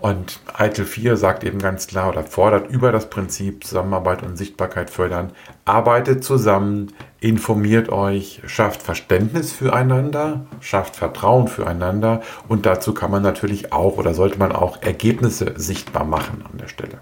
[0.01, 4.91] Und ITIL 4 sagt eben ganz klar oder fordert über das Prinzip Zusammenarbeit und Sichtbarkeit
[4.91, 5.33] fördern,
[5.65, 13.73] arbeitet zusammen, informiert euch, schafft Verständnis füreinander, schafft Vertrauen füreinander und dazu kann man natürlich
[13.73, 16.99] auch oder sollte man auch Ergebnisse sichtbar machen an der Stelle.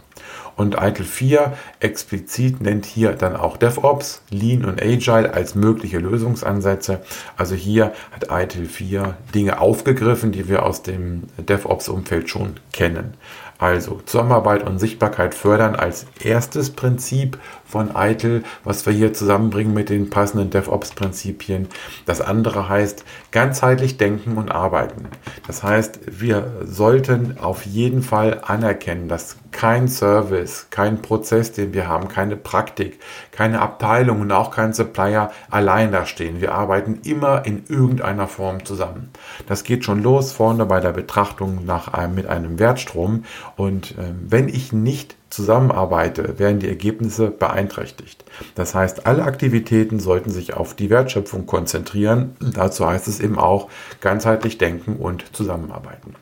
[0.56, 7.02] Und ITIL 4 explizit nennt hier dann auch DevOps, Lean und Agile als mögliche Lösungsansätze.
[7.36, 13.14] Also hier hat ITIL 4 Dinge aufgegriffen, die wir aus dem DevOps-Umfeld schon kennen.
[13.58, 17.38] Also Zusammenarbeit und Sichtbarkeit fördern als erstes Prinzip
[17.72, 21.68] von ITIL, was wir hier zusammenbringen mit den passenden DevOps-Prinzipien.
[22.04, 25.08] Das andere heißt ganzheitlich denken und arbeiten.
[25.46, 31.86] Das heißt, wir sollten auf jeden Fall anerkennen, dass kein Service, kein Prozess, den wir
[31.86, 32.98] haben, keine Praktik,
[33.30, 36.40] keine Abteilung und auch kein Supplier allein da stehen.
[36.40, 39.10] Wir arbeiten immer in irgendeiner Form zusammen.
[39.46, 43.24] Das geht schon los vorne bei der Betrachtung nach einem, mit einem Wertstrom.
[43.56, 48.24] Und äh, wenn ich nicht zusammenarbeite, werden die Ergebnisse beeinträchtigt.
[48.54, 52.36] Das heißt, alle Aktivitäten sollten sich auf die Wertschöpfung konzentrieren.
[52.40, 53.68] Dazu heißt es eben auch
[54.00, 56.14] ganzheitlich denken und zusammenarbeiten.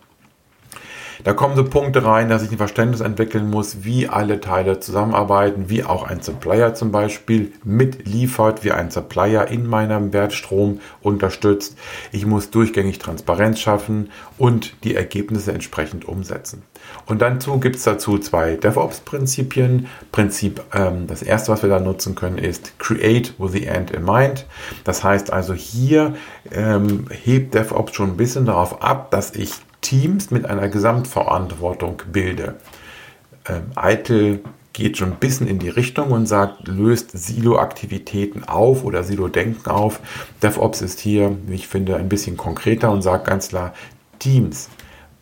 [1.24, 5.68] Da kommen so Punkte rein, dass ich ein Verständnis entwickeln muss, wie alle Teile zusammenarbeiten,
[5.68, 11.76] wie auch ein Supplier zum Beispiel mitliefert, wie ein Supplier in meinem Wertstrom unterstützt.
[12.12, 16.62] Ich muss durchgängig Transparenz schaffen und die Ergebnisse entsprechend umsetzen.
[17.06, 19.87] Und dazu gibt es dazu zwei DevOps-Prinzipien.
[20.12, 24.04] Prinzip, ähm, das erste, was wir da nutzen können, ist Create with the End in
[24.04, 24.46] Mind.
[24.85, 26.14] Das heißt also hier
[26.50, 29.52] ähm, hebt DevOps schon ein bisschen darauf ab, dass ich
[29.90, 32.55] Teams mit einer Gesamtverantwortung bilde.
[33.48, 34.38] Ähm, Eitel
[34.72, 39.98] geht schon ein bisschen in die Richtung und sagt, löst Silo-Aktivitäten auf oder Silo-Denken auf.
[40.44, 43.74] DevOps ist hier, wie ich finde, ein bisschen konkreter und sagt ganz klar,
[44.20, 44.68] Teams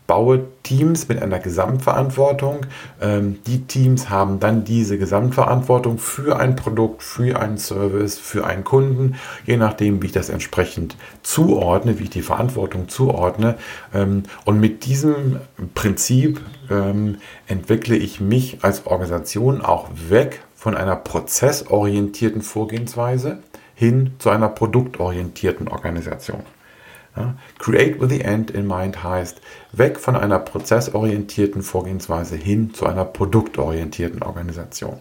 [0.09, 2.67] baue Teams mit einer Gesamtverantwortung.
[3.01, 8.65] Ähm, die Teams haben dann diese Gesamtverantwortung für ein Produkt, für einen Service, für einen
[8.65, 13.57] Kunden, je nachdem, wie ich das entsprechend zuordne, wie ich die Verantwortung zuordne.
[13.95, 15.41] Ähm, und mit diesem
[15.75, 16.41] Prinzip
[16.71, 23.41] ähm, entwickle ich mich als Organisation auch weg von einer prozessorientierten Vorgehensweise
[23.75, 26.43] hin zu einer produktorientierten Organisation.
[27.17, 29.41] Ja, create with the end in mind heißt
[29.73, 34.99] weg von einer prozessorientierten Vorgehensweise hin zu einer produktorientierten Organisation.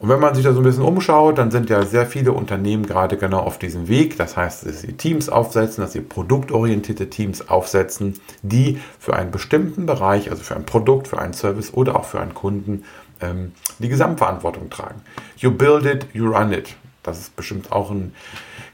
[0.00, 2.86] Und wenn man sich da so ein bisschen umschaut, dann sind ja sehr viele Unternehmen
[2.86, 4.16] gerade genau auf diesem Weg.
[4.16, 9.84] Das heißt, dass sie Teams aufsetzen, dass sie produktorientierte Teams aufsetzen, die für einen bestimmten
[9.84, 12.84] Bereich, also für ein Produkt, für einen Service oder auch für einen Kunden,
[13.20, 15.02] ähm, die Gesamtverantwortung tragen.
[15.36, 16.76] You build it, you run it.
[17.02, 18.14] Das ist bestimmt auch ein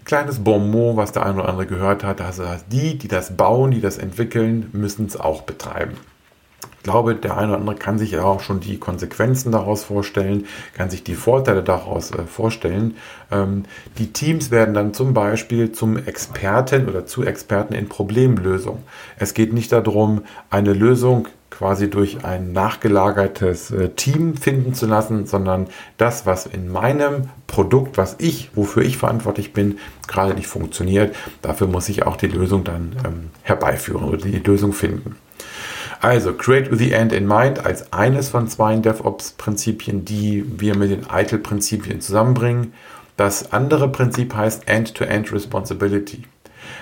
[0.04, 2.20] kleines Bonmot, was der eine oder andere gehört hat.
[2.20, 5.94] Also die, die das bauen, die das entwickeln, müssen es auch betreiben.
[6.78, 10.46] Ich glaube, der eine oder andere kann sich ja auch schon die Konsequenzen daraus vorstellen,
[10.74, 12.96] kann sich die Vorteile daraus äh, vorstellen.
[13.32, 13.64] Ähm,
[13.98, 18.84] die Teams werden dann zum Beispiel zum Experten oder zu Experten in Problemlösung.
[19.18, 25.26] Es geht nicht darum, eine Lösung quasi durch ein nachgelagertes äh, Team finden zu lassen,
[25.26, 31.14] sondern das, was in meinem Produkt, was ich, wofür ich verantwortlich bin, gerade nicht funktioniert,
[31.42, 35.16] dafür muss ich auch die Lösung dann ähm, herbeiführen oder die Lösung finden.
[36.00, 40.90] Also, Create with the End in Mind als eines von zwei DevOps-Prinzipien, die wir mit
[40.90, 42.74] den ITIL-Prinzipien zusammenbringen.
[43.16, 46.24] Das andere Prinzip heißt End-to-End -End Responsibility.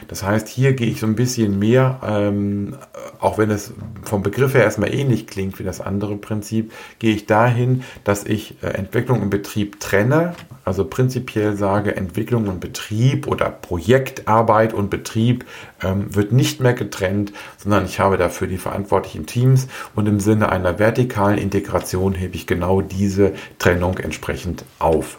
[0.08, 2.76] Das heißt, hier gehe ich so ein bisschen mehr, ähm,
[3.24, 7.26] auch wenn es vom Begriff her erstmal ähnlich klingt wie das andere Prinzip, gehe ich
[7.26, 10.34] dahin, dass ich äh, Entwicklung und Betrieb trenne.
[10.64, 15.46] Also prinzipiell sage, Entwicklung und Betrieb oder Projektarbeit und Betrieb
[15.82, 20.50] ähm, wird nicht mehr getrennt, sondern ich habe dafür die verantwortlichen Teams und im Sinne
[20.50, 25.18] einer vertikalen Integration hebe ich genau diese Trennung entsprechend auf.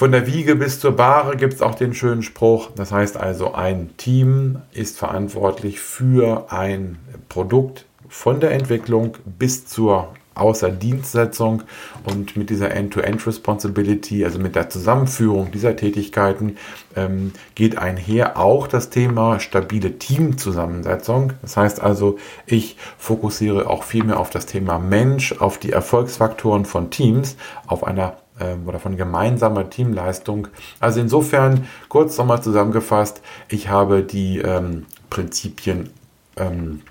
[0.00, 2.70] Von der Wiege bis zur Bahre gibt es auch den schönen Spruch.
[2.74, 6.96] Das heißt also, ein Team ist verantwortlich für ein
[7.28, 11.64] Produkt von der Entwicklung bis zur Außerdienstsetzung
[12.04, 16.56] und mit dieser End-to-End-Responsibility, also mit der Zusammenführung dieser Tätigkeiten,
[16.96, 21.34] ähm, geht einher auch das Thema stabile Teamzusammensetzung.
[21.42, 26.64] Das heißt also, ich fokussiere auch viel mehr auf das Thema Mensch, auf die Erfolgsfaktoren
[26.64, 27.36] von Teams,
[27.66, 28.16] auf einer
[28.66, 30.48] oder von gemeinsamer Teamleistung.
[30.78, 35.90] Also insofern, kurz nochmal zusammengefasst, ich habe die ähm, Prinzipien
[36.36, 36.82] ähm,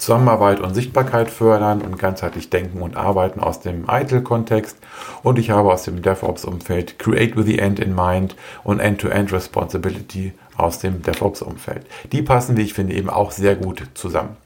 [0.00, 4.78] Zusammenarbeit und Sichtbarkeit fördern und ganzheitlich denken und arbeiten aus dem ITIL-Kontext
[5.22, 9.34] und ich habe aus dem DevOps-Umfeld Create with the End in Mind und End-to-End -End
[9.34, 11.86] Responsibility aus dem DevOps-Umfeld.
[12.12, 14.36] Die passen, wie ich finde, eben auch sehr gut zusammen.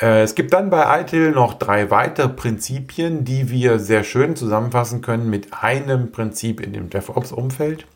[0.00, 5.00] Äh, es gibt dann bei ITIL noch drei weitere Prinzipien, die wir sehr schön zusammenfassen
[5.00, 7.86] können mit einem Prinzip in dem DevOps-Umfeld.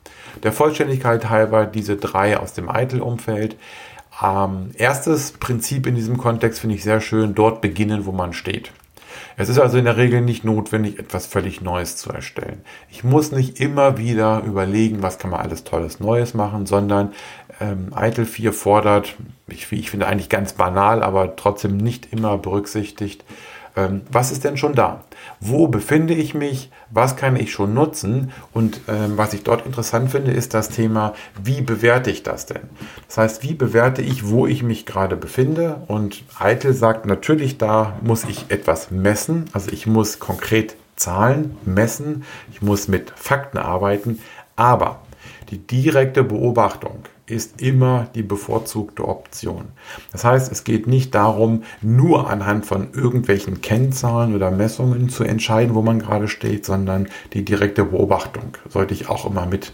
[0.42, 3.56] Der Vollständigkeit halber diese drei aus dem ITIL-Umfeld.
[4.22, 8.72] Ähm, erstes Prinzip in diesem Kontext finde ich sehr schön, dort beginnen, wo man steht.
[9.36, 12.62] Es ist also in der Regel nicht notwendig, etwas völlig Neues zu erstellen.
[12.90, 17.12] Ich muss nicht immer wieder überlegen, was kann man alles Tolles Neues machen, sondern
[17.61, 19.14] ähm, ITIL 4 fordert,
[19.46, 23.25] ich, ich finde eigentlich ganz banal, aber trotzdem nicht immer berücksichtigt,
[23.77, 25.05] ähm, was ist denn schon da?
[25.38, 26.70] Wo befinde ich mich?
[26.90, 28.33] Was kann ich schon nutzen?
[28.53, 32.62] Und ähm, was ich dort interessant finde, ist das Thema, wie bewerte ich das denn?
[33.07, 35.83] Das heißt, wie bewerte ich, wo ich mich gerade befinde?
[35.87, 39.44] Und Eitel sagt natürlich, da muss ich etwas messen.
[39.53, 42.25] Also ich muss konkret Zahlen messen.
[42.53, 44.20] Ich muss mit Fakten arbeiten.
[44.57, 45.01] Aber
[45.51, 49.66] die direkte Beobachtung ist immer die bevorzugte Option.
[50.12, 55.75] Das heißt, es geht nicht darum, nur anhand von irgendwelchen Kennzahlen oder Messungen zu entscheiden,
[55.75, 59.73] wo man gerade steht, sondern die direkte Beobachtung sollte ich auch immer mit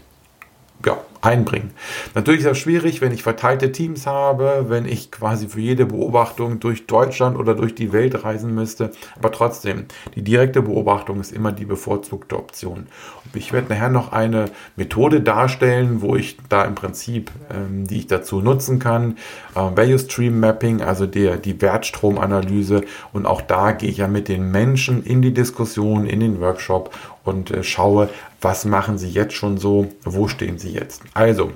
[0.85, 1.71] ja, einbringen.
[2.15, 6.59] Natürlich ist das schwierig, wenn ich verteilte Teams habe, wenn ich quasi für jede Beobachtung
[6.59, 8.91] durch Deutschland oder durch die Welt reisen müsste.
[9.15, 12.87] Aber trotzdem, die direkte Beobachtung ist immer die bevorzugte Option.
[13.25, 17.97] Und ich werde nachher noch eine Methode darstellen, wo ich da im Prinzip, ähm, die
[17.97, 19.17] ich dazu nutzen kann,
[19.55, 22.83] äh, Value Stream Mapping, also der, die Wertstromanalyse.
[23.13, 26.91] Und auch da gehe ich ja mit den Menschen in die Diskussion, in den Workshop
[27.27, 28.09] und äh, schaue,
[28.41, 31.03] was machen sie jetzt schon so, wo stehen sie jetzt.
[31.13, 31.51] Also,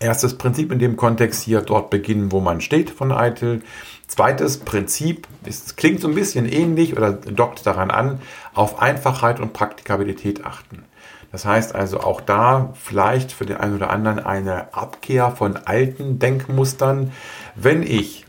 [0.00, 3.62] erstes Prinzip in dem Kontext hier, dort beginnen, wo man steht von ITIL.
[4.06, 8.20] Zweites Prinzip, es klingt so ein bisschen ähnlich oder dockt daran an,
[8.54, 10.84] auf Einfachheit und Praktikabilität achten.
[11.30, 16.18] Das heißt also auch da vielleicht für den einen oder anderen eine Abkehr von alten
[16.18, 17.12] Denkmustern.
[17.54, 18.26] Wenn ich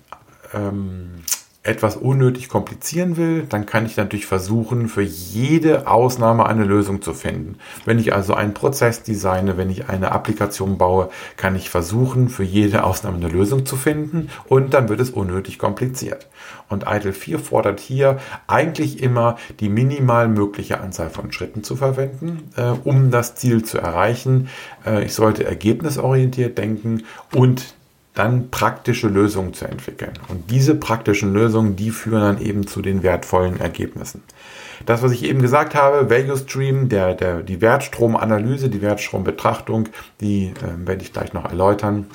[0.54, 1.21] ähm,
[1.64, 7.14] etwas unnötig komplizieren will, dann kann ich natürlich versuchen, für jede Ausnahme eine Lösung zu
[7.14, 7.58] finden.
[7.86, 12.44] Wenn ich also einen Prozess designe, wenn ich eine Applikation baue, kann ich versuchen, für
[12.44, 16.28] jede Ausnahme eine Lösung zu finden und dann wird es unnötig kompliziert.
[16.68, 22.50] Und ITIL 4 fordert hier eigentlich immer die minimal mögliche Anzahl von Schritten zu verwenden,
[22.56, 24.50] äh, um das Ziel zu erreichen.
[24.84, 27.04] Äh, ich sollte ergebnisorientiert denken
[27.36, 27.76] und
[28.14, 30.14] dann praktische Lösungen zu entwickeln.
[30.28, 34.24] Und diese praktischen Lösungen, die führen dann eben zu den wertvollen Ergebnissen.
[34.86, 40.48] Das, was ich eben gesagt habe, Value Stream, der, der, die Wertstromanalyse, die Wertstrombetrachtung, die
[40.48, 42.08] äh, werde ich gleich noch erläutern.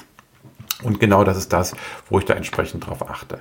[0.83, 1.75] Und genau das ist das,
[2.11, 3.41] wo ich da entsprechend darauf achte.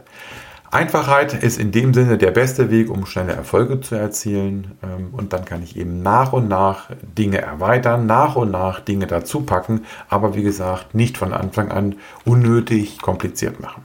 [0.71, 4.77] Einfachheit ist in dem Sinne der beste Weg, um schnelle Erfolge zu erzielen.
[4.83, 9.07] Ähm, und dann kann ich eben nach und nach Dinge erweitern, nach und nach Dinge
[9.07, 13.83] dazu packen, aber wie gesagt, nicht von Anfang an unnötig kompliziert machen.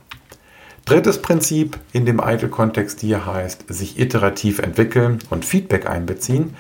[0.87, 6.57] Drittes Prinzip in dem Eitel-Kontext hier heißt, sich iterativ entwickeln und Feedback einbeziehen.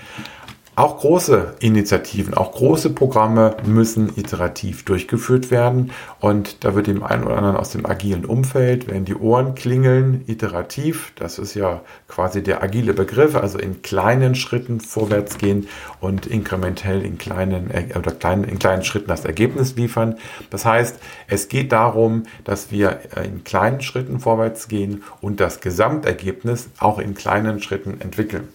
[0.80, 5.92] Auch große Initiativen, auch große Programme müssen iterativ durchgeführt werden.
[6.20, 10.24] Und da wird dem einen oder anderen aus dem agilen Umfeld, wenn die Ohren klingeln,
[10.26, 15.68] iterativ, das ist ja quasi der agile Begriff, also in kleinen Schritten vorwärts gehen
[16.00, 20.16] und inkrementell in kleinen, äh, oder kleinen, in kleinen Schritten das Ergebnis liefern.
[20.48, 25.60] Das heißt, es geht darum, dass wir äh, in kleinen Schritten vorwärts gehen und das
[25.60, 28.48] Gesamtergebnis auch in kleinen Schritten entwickeln.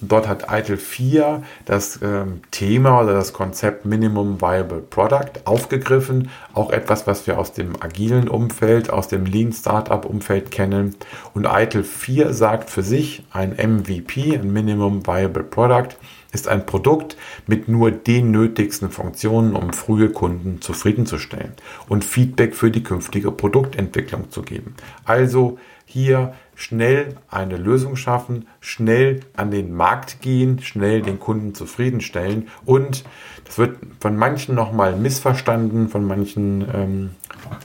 [0.00, 6.30] Dort hat ITIL 4 das ähm, Thema oder das Konzept Minimum Viable Product aufgegriffen.
[6.52, 10.96] Auch etwas, was wir aus dem agilen Umfeld, aus dem Lean Startup Umfeld kennen.
[11.32, 15.96] Und ITIL 4 sagt für sich, ein MVP, ein Minimum Viable Product,
[16.32, 21.54] ist ein Produkt mit nur den nötigsten Funktionen, um frühe Kunden zufriedenzustellen
[21.88, 24.74] und Feedback für die künftige Produktentwicklung zu geben.
[25.06, 32.48] Also hier schnell eine Lösung schaffen, schnell an den Markt gehen, schnell den Kunden zufriedenstellen
[32.64, 33.04] und
[33.44, 37.10] das wird von manchen nochmal missverstanden, von manchen ähm,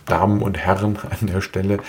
[0.06, 1.80] Damen und Herren an der Stelle.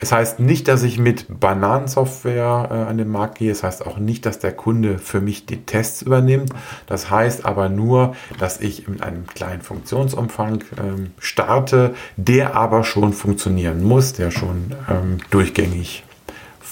[0.00, 3.50] Es heißt nicht, dass ich mit Bananensoftware äh, an den Markt gehe.
[3.50, 6.50] Es heißt auch nicht, dass der Kunde für mich die Tests übernimmt.
[6.86, 13.12] Das heißt aber nur, dass ich mit einem kleinen Funktionsumfang ähm, starte, der aber schon
[13.12, 16.04] funktionieren muss, der schon ähm, durchgängig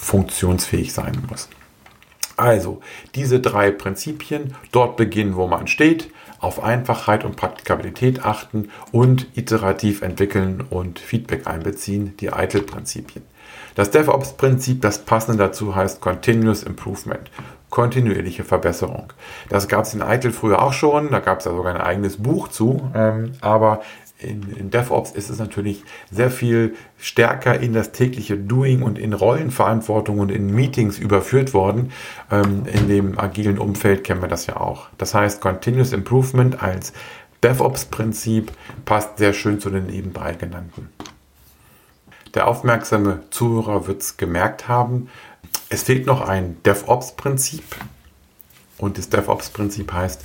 [0.03, 1.49] funktionsfähig sein muss.
[2.35, 2.81] Also,
[3.15, 10.01] diese drei Prinzipien, dort beginnen, wo man steht, auf Einfachheit und Praktikabilität achten und iterativ
[10.01, 13.23] entwickeln und Feedback einbeziehen, die ITIL-Prinzipien.
[13.75, 17.31] Das DevOps-Prinzip, das passende dazu heißt Continuous Improvement,
[17.69, 19.13] kontinuierliche Verbesserung.
[19.49, 22.17] Das gab es in ITIL früher auch schon, da gab es ja sogar ein eigenes
[22.17, 23.81] Buch zu, ähm, aber
[24.19, 29.13] in, in DevOps ist es natürlich sehr viel stärker in das tägliche Doing und in
[29.13, 31.91] Rollenverantwortung und in Meetings überführt worden.
[32.31, 34.87] Ähm, in dem agilen Umfeld kennen wir das ja auch.
[34.97, 36.93] Das heißt, Continuous Improvement als
[37.43, 38.51] DevOps-Prinzip
[38.85, 40.89] passt sehr schön zu den eben drei genannten.
[42.33, 45.09] Der aufmerksame Zuhörer wird es gemerkt haben.
[45.69, 47.63] Es fehlt noch ein DevOps-Prinzip.
[48.77, 50.23] Und das DevOps-Prinzip heißt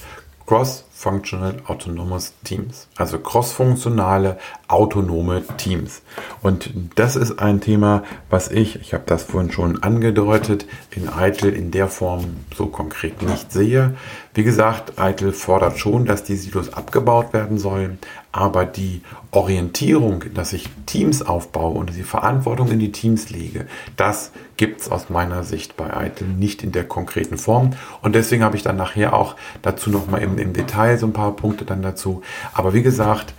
[0.99, 6.03] Cross-Functional Autonomous Teams, also cross-funktionale autonome Teams.
[6.43, 11.55] Und das ist ein Thema, was ich, ich habe das vorhin schon angedeutet, in ITIL
[11.55, 13.95] in der Form so konkret nicht sehe.
[14.35, 17.99] Wie gesagt, ITIL fordert schon, dass die Silos abgebaut werden sollen,
[18.31, 24.33] aber die Orientierung, dass ich Teams aufbaue und die Verantwortung in die Teams lege, das
[24.57, 27.71] gibt es aus meiner Sicht bei ITIL nicht in der konkreten Form.
[28.03, 31.37] Und deswegen habe ich dann nachher auch dazu nochmal im, im Detail so ein paar
[31.37, 32.23] Punkte dann dazu.
[32.55, 33.35] Aber wie gesagt,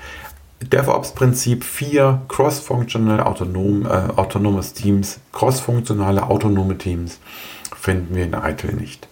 [0.62, 7.20] DevOps-Prinzip 4, Cross-Functional autonom, äh, Autonomous Teams, cross-funktionale autonome Teams
[7.76, 9.08] finden wir in ITIL nicht.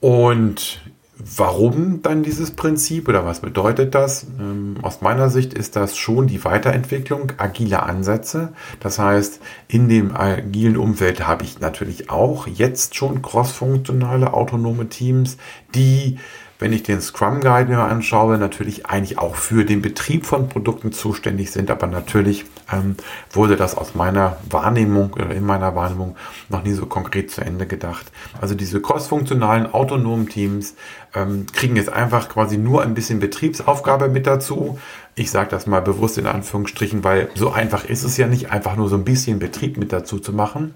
[0.00, 0.80] Und
[1.18, 4.26] Warum dann dieses Prinzip oder was bedeutet das?
[4.38, 8.52] Ähm, aus meiner Sicht ist das schon die Weiterentwicklung agiler Ansätze.
[8.80, 15.38] Das heißt, in dem agilen Umfeld habe ich natürlich auch jetzt schon crossfunktionale autonome Teams,
[15.74, 16.18] die
[16.58, 20.92] wenn ich den Scrum Guide mir anschaue, natürlich eigentlich auch für den Betrieb von Produkten
[20.92, 22.96] zuständig sind, aber natürlich ähm,
[23.32, 26.16] wurde das aus meiner Wahrnehmung oder in meiner Wahrnehmung
[26.48, 28.10] noch nie so konkret zu Ende gedacht.
[28.40, 30.74] Also diese crossfunktionalen autonomen Teams
[31.14, 34.78] ähm, kriegen jetzt einfach quasi nur ein bisschen Betriebsaufgabe mit dazu.
[35.14, 38.76] Ich sage das mal bewusst in Anführungsstrichen, weil so einfach ist es ja nicht, einfach
[38.76, 40.74] nur so ein bisschen Betrieb mit dazu zu machen.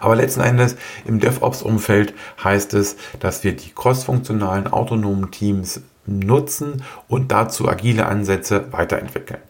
[0.00, 7.30] Aber letzten Endes im DevOps-Umfeld heißt es, dass wir die crossfunktionalen autonomen Teams nutzen und
[7.30, 9.40] dazu agile Ansätze weiterentwickeln.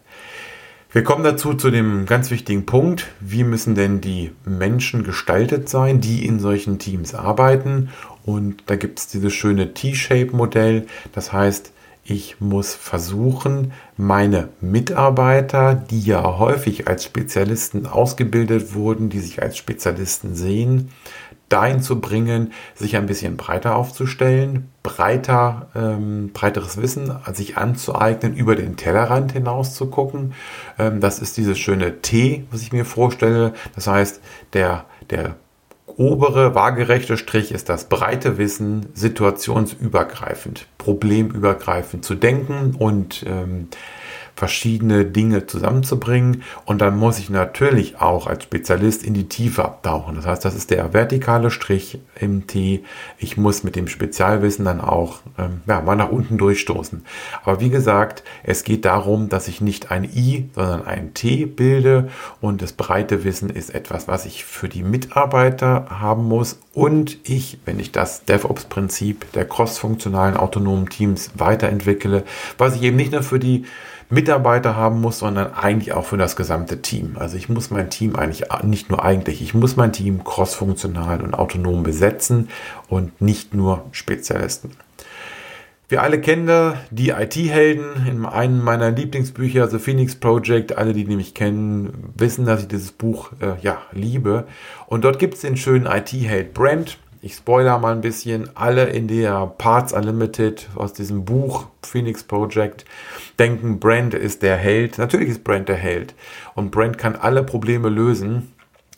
[0.91, 6.01] Wir kommen dazu zu dem ganz wichtigen Punkt, wie müssen denn die Menschen gestaltet sein,
[6.01, 7.89] die in solchen Teams arbeiten.
[8.25, 10.85] Und da gibt es dieses schöne T-Shape-Modell.
[11.11, 11.71] Das heißt,
[12.05, 19.57] ich muss versuchen, meine Mitarbeiter, die ja häufig als Spezialisten ausgebildet wurden, die sich als
[19.57, 20.89] Spezialisten sehen,
[21.47, 28.55] dahin zu bringen, sich ein bisschen breiter aufzustellen, breiter, ähm, breiteres Wissen sich anzueignen, über
[28.55, 30.33] den Tellerrand hinaus zu gucken.
[30.79, 33.53] Ähm, das ist dieses schöne T, was ich mir vorstelle.
[33.75, 34.19] Das heißt,
[34.53, 35.35] der, der
[35.97, 43.69] obere waagerechte Strich ist das breite Wissen, situationsübergreifend, problemübergreifend zu denken und ähm,
[44.35, 46.43] verschiedene Dinge zusammenzubringen.
[46.65, 50.15] Und dann muss ich natürlich auch als Spezialist in die Tiefe abtauchen.
[50.15, 52.83] Das heißt, das ist der vertikale Strich im T.
[53.17, 57.05] Ich muss mit dem Spezialwissen dann auch ähm, ja, mal nach unten durchstoßen.
[57.43, 62.09] Aber wie gesagt, es geht darum, dass ich nicht ein I, sondern ein T bilde.
[62.41, 66.59] Und das breite Wissen ist etwas, was ich für die Mitarbeiter haben muss.
[66.73, 72.23] Und ich, wenn ich das DevOps-Prinzip der crossfunktionalen autonomen Teams weiterentwickle,
[72.57, 73.65] was ich eben nicht nur für die
[74.13, 77.17] Mitarbeiter haben muss, sondern eigentlich auch für das gesamte Team.
[77.17, 81.33] Also ich muss mein Team eigentlich nicht nur eigentlich, ich muss mein Team crossfunktional und
[81.33, 82.49] autonom besetzen
[82.87, 84.71] und nicht nur Spezialisten.
[85.89, 90.77] Wir alle kennen die IT-Helden in einem meiner Lieblingsbücher, The Phoenix Project.
[90.77, 94.47] Alle, die mich kennen, wissen, dass ich dieses Buch äh, ja, liebe.
[94.87, 96.97] Und dort gibt es den schönen IT-Held Brent.
[97.25, 98.49] Ich spoiler mal ein bisschen.
[98.53, 102.83] Alle in der Parts Unlimited aus diesem Buch Phoenix Project
[103.39, 104.97] denken, Brand ist der Held.
[104.97, 106.15] Natürlich ist Brand der Held.
[106.53, 108.51] Und Brand kann alle Probleme lösen,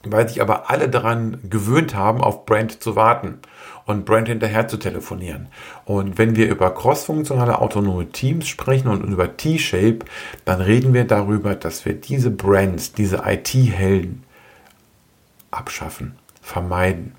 [0.04, 3.38] weil sich aber alle daran gewöhnt haben, auf Brand zu warten
[3.86, 5.50] und Brand hinterher zu telefonieren.
[5.86, 10.00] Und wenn wir über crossfunktionale autonome Teams sprechen und über T-Shape,
[10.46, 14.24] dann reden wir darüber, dass wir diese Brands, diese IT-Helden
[15.52, 17.14] abschaffen, vermeiden.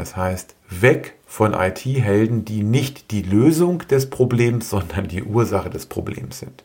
[0.00, 5.86] Das heißt, weg von IT-Helden, die nicht die Lösung des Problems, sondern die Ursache des
[5.86, 6.64] Problems sind.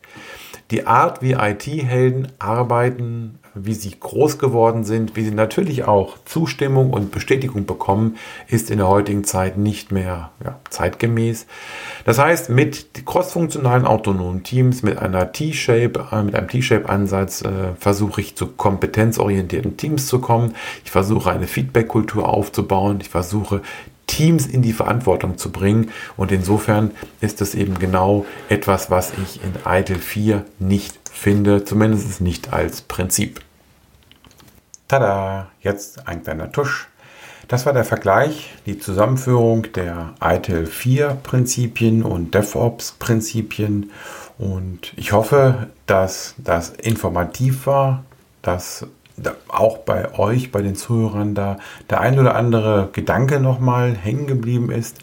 [0.72, 6.90] Die Art, wie IT-Helden arbeiten, wie sie groß geworden sind, wie sie natürlich auch Zustimmung
[6.90, 11.46] und Bestätigung bekommen, ist in der heutigen Zeit nicht mehr ja, zeitgemäß.
[12.04, 18.20] Das heißt, mit crossfunktionalen autonomen Teams, mit einer T-Shape, äh, mit einem T-Shape-Ansatz äh, versuche
[18.20, 20.56] ich zu kompetenzorientierten Teams zu kommen.
[20.84, 22.98] Ich versuche eine Feedback-Kultur aufzubauen.
[23.00, 23.62] Ich versuche
[24.16, 25.92] Teams in die Verantwortung zu bringen.
[26.16, 32.22] Und insofern ist es eben genau etwas, was ich in ITIL 4 nicht finde, zumindest
[32.22, 33.42] nicht als Prinzip.
[34.88, 36.88] Tada, jetzt ein kleiner Tusch.
[37.50, 43.92] Das war der Vergleich, die Zusammenführung der ITIL 4 Prinzipien und DevOps Prinzipien.
[44.38, 48.06] Und ich hoffe, dass das informativ war,
[48.42, 48.88] dass
[49.48, 51.58] auch bei euch, bei den Zuhörern da
[51.90, 54.98] der ein oder andere Gedanke nochmal hängen geblieben ist.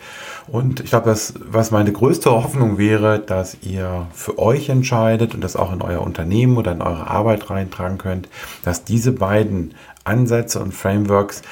[0.48, 5.42] Und ich glaube, das, was meine größte Hoffnung wäre, dass ihr für euch entscheidet und
[5.42, 8.28] das auch in euer Unternehmen oder in eure Arbeit reintragen könnt,
[8.64, 11.42] dass diese beiden Ansätze und Frameworks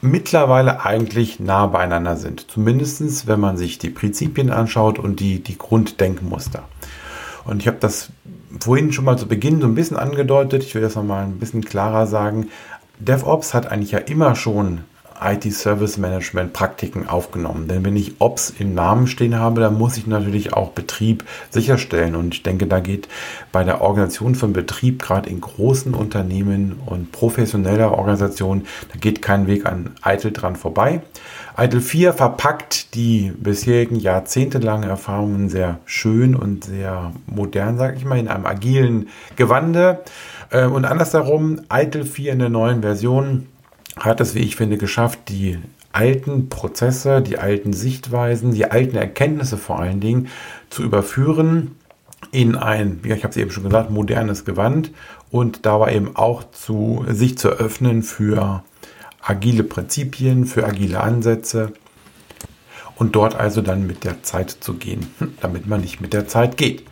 [0.00, 2.50] mittlerweile eigentlich nah beieinander sind.
[2.50, 6.64] Zumindest wenn man sich die Prinzipien anschaut und die, die Grunddenkmuster.
[7.46, 8.10] Und ich habe das
[8.60, 10.62] vorhin schon mal zu Beginn so ein bisschen angedeutet.
[10.64, 12.48] Ich will das nochmal ein bisschen klarer sagen.
[12.98, 14.80] DevOps hat eigentlich ja immer schon
[15.22, 17.68] IT-Service Management Praktiken aufgenommen.
[17.68, 22.14] Denn wenn ich Ops im Namen stehen habe, dann muss ich natürlich auch Betrieb sicherstellen.
[22.14, 23.08] Und ich denke, da geht
[23.52, 29.46] bei der Organisation von Betrieb, gerade in großen Unternehmen und professioneller Organisationen, da geht kein
[29.46, 31.02] Weg an ITIL dran vorbei.
[31.58, 38.18] ITIL 4 verpackt die bisherigen jahrzehntelangen Erfahrungen sehr schön und sehr modern, sage ich mal,
[38.18, 40.00] in einem agilen Gewande.
[40.50, 43.46] Äh, und andersherum, ITIL 4 in der neuen Version
[43.98, 45.58] hat es, wie ich finde, geschafft, die
[45.92, 50.28] alten Prozesse, die alten Sichtweisen, die alten Erkenntnisse vor allen Dingen
[50.68, 51.76] zu überführen
[52.32, 54.90] in ein, wie ich habe es eben schon gesagt, modernes Gewand
[55.30, 58.62] und dabei eben auch zu sich zu öffnen für
[59.22, 61.72] agile Prinzipien, für agile Ansätze
[62.96, 65.06] und dort also dann mit der Zeit zu gehen,
[65.40, 66.84] damit man nicht mit der Zeit geht.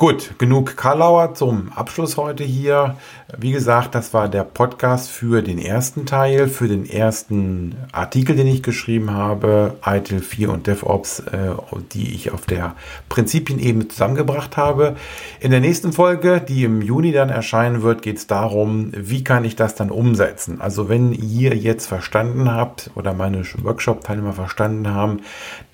[0.00, 2.96] Gut, genug Karlauer zum Abschluss heute hier.
[3.36, 8.46] Wie gesagt, das war der Podcast für den ersten Teil, für den ersten Artikel, den
[8.46, 11.50] ich geschrieben habe, ITIL 4 und DevOps, äh,
[11.92, 12.76] die ich auf der
[13.10, 14.96] Prinzipienebene zusammengebracht habe.
[15.38, 19.44] In der nächsten Folge, die im Juni dann erscheinen wird, geht es darum, wie kann
[19.44, 20.62] ich das dann umsetzen.
[20.62, 25.20] Also wenn ihr jetzt verstanden habt oder meine Workshop-Teilnehmer verstanden haben,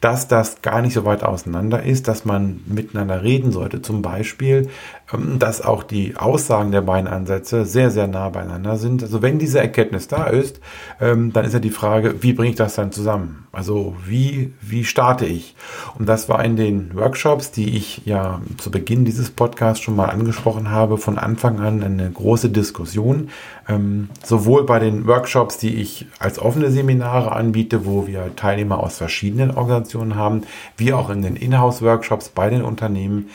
[0.00, 4.15] dass das gar nicht so weit auseinander ist, dass man miteinander reden sollte, zum Beispiel
[4.16, 4.68] Beispiel,
[5.12, 9.02] ähm, dass auch die Aussagen der beiden Ansätze sehr, sehr nah beieinander sind.
[9.02, 10.60] Also wenn diese Erkenntnis da ist,
[11.00, 13.46] ähm, dann ist ja die Frage, wie bringe ich das dann zusammen?
[13.52, 15.54] Also wie, wie starte ich?
[15.98, 20.10] Und das war in den Workshops, die ich ja zu Beginn dieses Podcasts schon mal
[20.10, 23.30] angesprochen habe, von Anfang an eine große Diskussion.
[23.68, 28.98] Ähm, sowohl bei den Workshops, die ich als offene Seminare anbiete, wo wir Teilnehmer aus
[28.98, 30.42] verschiedenen Organisationen haben,
[30.76, 33.30] wie auch in den Inhouse-Workshops bei den Unternehmen.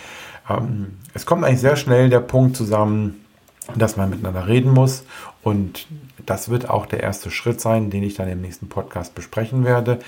[0.50, 3.26] Ähm, es kommt eigentlich sehr schnell der Punkt zusammen,
[3.76, 5.04] dass man miteinander reden muss.
[5.44, 5.88] Und
[6.26, 10.00] das wird auch der erste Schritt sein, den ich dann im nächsten Podcast besprechen werde.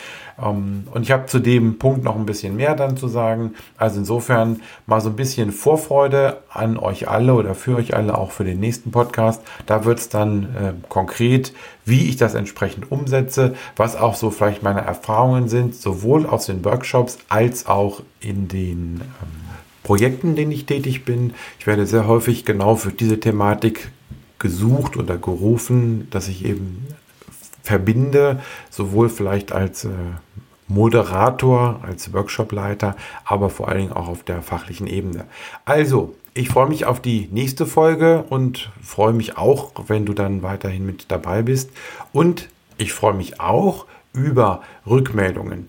[0.41, 3.53] Ähm, und ich habe zu dem Punkt noch ein bisschen mehr dann zu sagen.
[3.77, 8.31] Also insofern mal so ein bisschen Vorfreude an euch alle oder für euch alle auch
[8.31, 9.41] für den nächsten Podcast.
[9.65, 11.53] Da wird es dann äh, konkret,
[11.83, 16.63] wie ich das entsprechend umsetze, was auch so vielleicht meine Erfahrungen sind, sowohl aus den
[16.63, 19.42] Workshops als auch in den ähm,
[19.83, 21.33] Projekten, in denen ich tätig bin.
[21.59, 23.91] Ich werde sehr häufig genau für diese Thematik
[24.39, 26.87] gesucht oder gerufen, dass ich eben
[27.61, 29.89] verbinde, sowohl vielleicht als äh,
[30.67, 35.25] Moderator, als Workshopleiter, aber vor allen Dingen auch auf der fachlichen Ebene.
[35.65, 40.41] Also, ich freue mich auf die nächste Folge und freue mich auch, wenn du dann
[40.41, 41.69] weiterhin mit dabei bist.
[42.11, 45.67] Und ich freue mich auch über Rückmeldungen.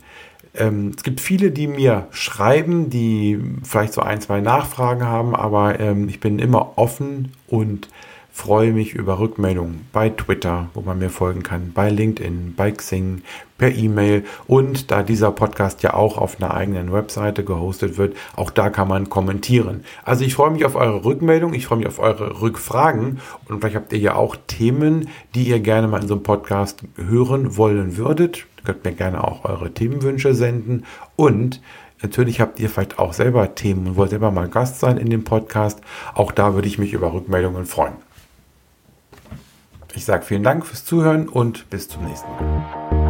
[0.57, 5.81] Ähm, es gibt viele, die mir schreiben, die vielleicht so ein, zwei Nachfragen haben, aber
[5.81, 7.89] ähm, ich bin immer offen und
[8.35, 13.23] freue mich über Rückmeldungen bei Twitter, wo man mir folgen kann, bei LinkedIn, bei Xing,
[13.59, 18.51] per E-Mail und da dieser Podcast ja auch auf einer eigenen Webseite gehostet wird, auch
[18.51, 19.85] da kann man kommentieren.
[20.05, 23.77] Also ich freue mich auf eure Rückmeldung, ich freue mich auf eure Rückfragen und vielleicht
[23.77, 27.97] habt ihr ja auch Themen, die ihr gerne mal in so einem Podcast hören wollen
[27.97, 28.47] würdet.
[28.59, 31.63] Ihr könnt mir gerne auch eure Themenwünsche senden und
[32.03, 35.25] Natürlich habt ihr vielleicht auch selber Themen und wollt selber mal Gast sein in dem
[35.25, 35.81] Podcast.
[36.13, 37.95] Auch da würde ich mich über Rückmeldungen freuen.
[39.97, 43.04] Ich sage vielen Dank fürs Zuhören und bis zum nächsten Mal.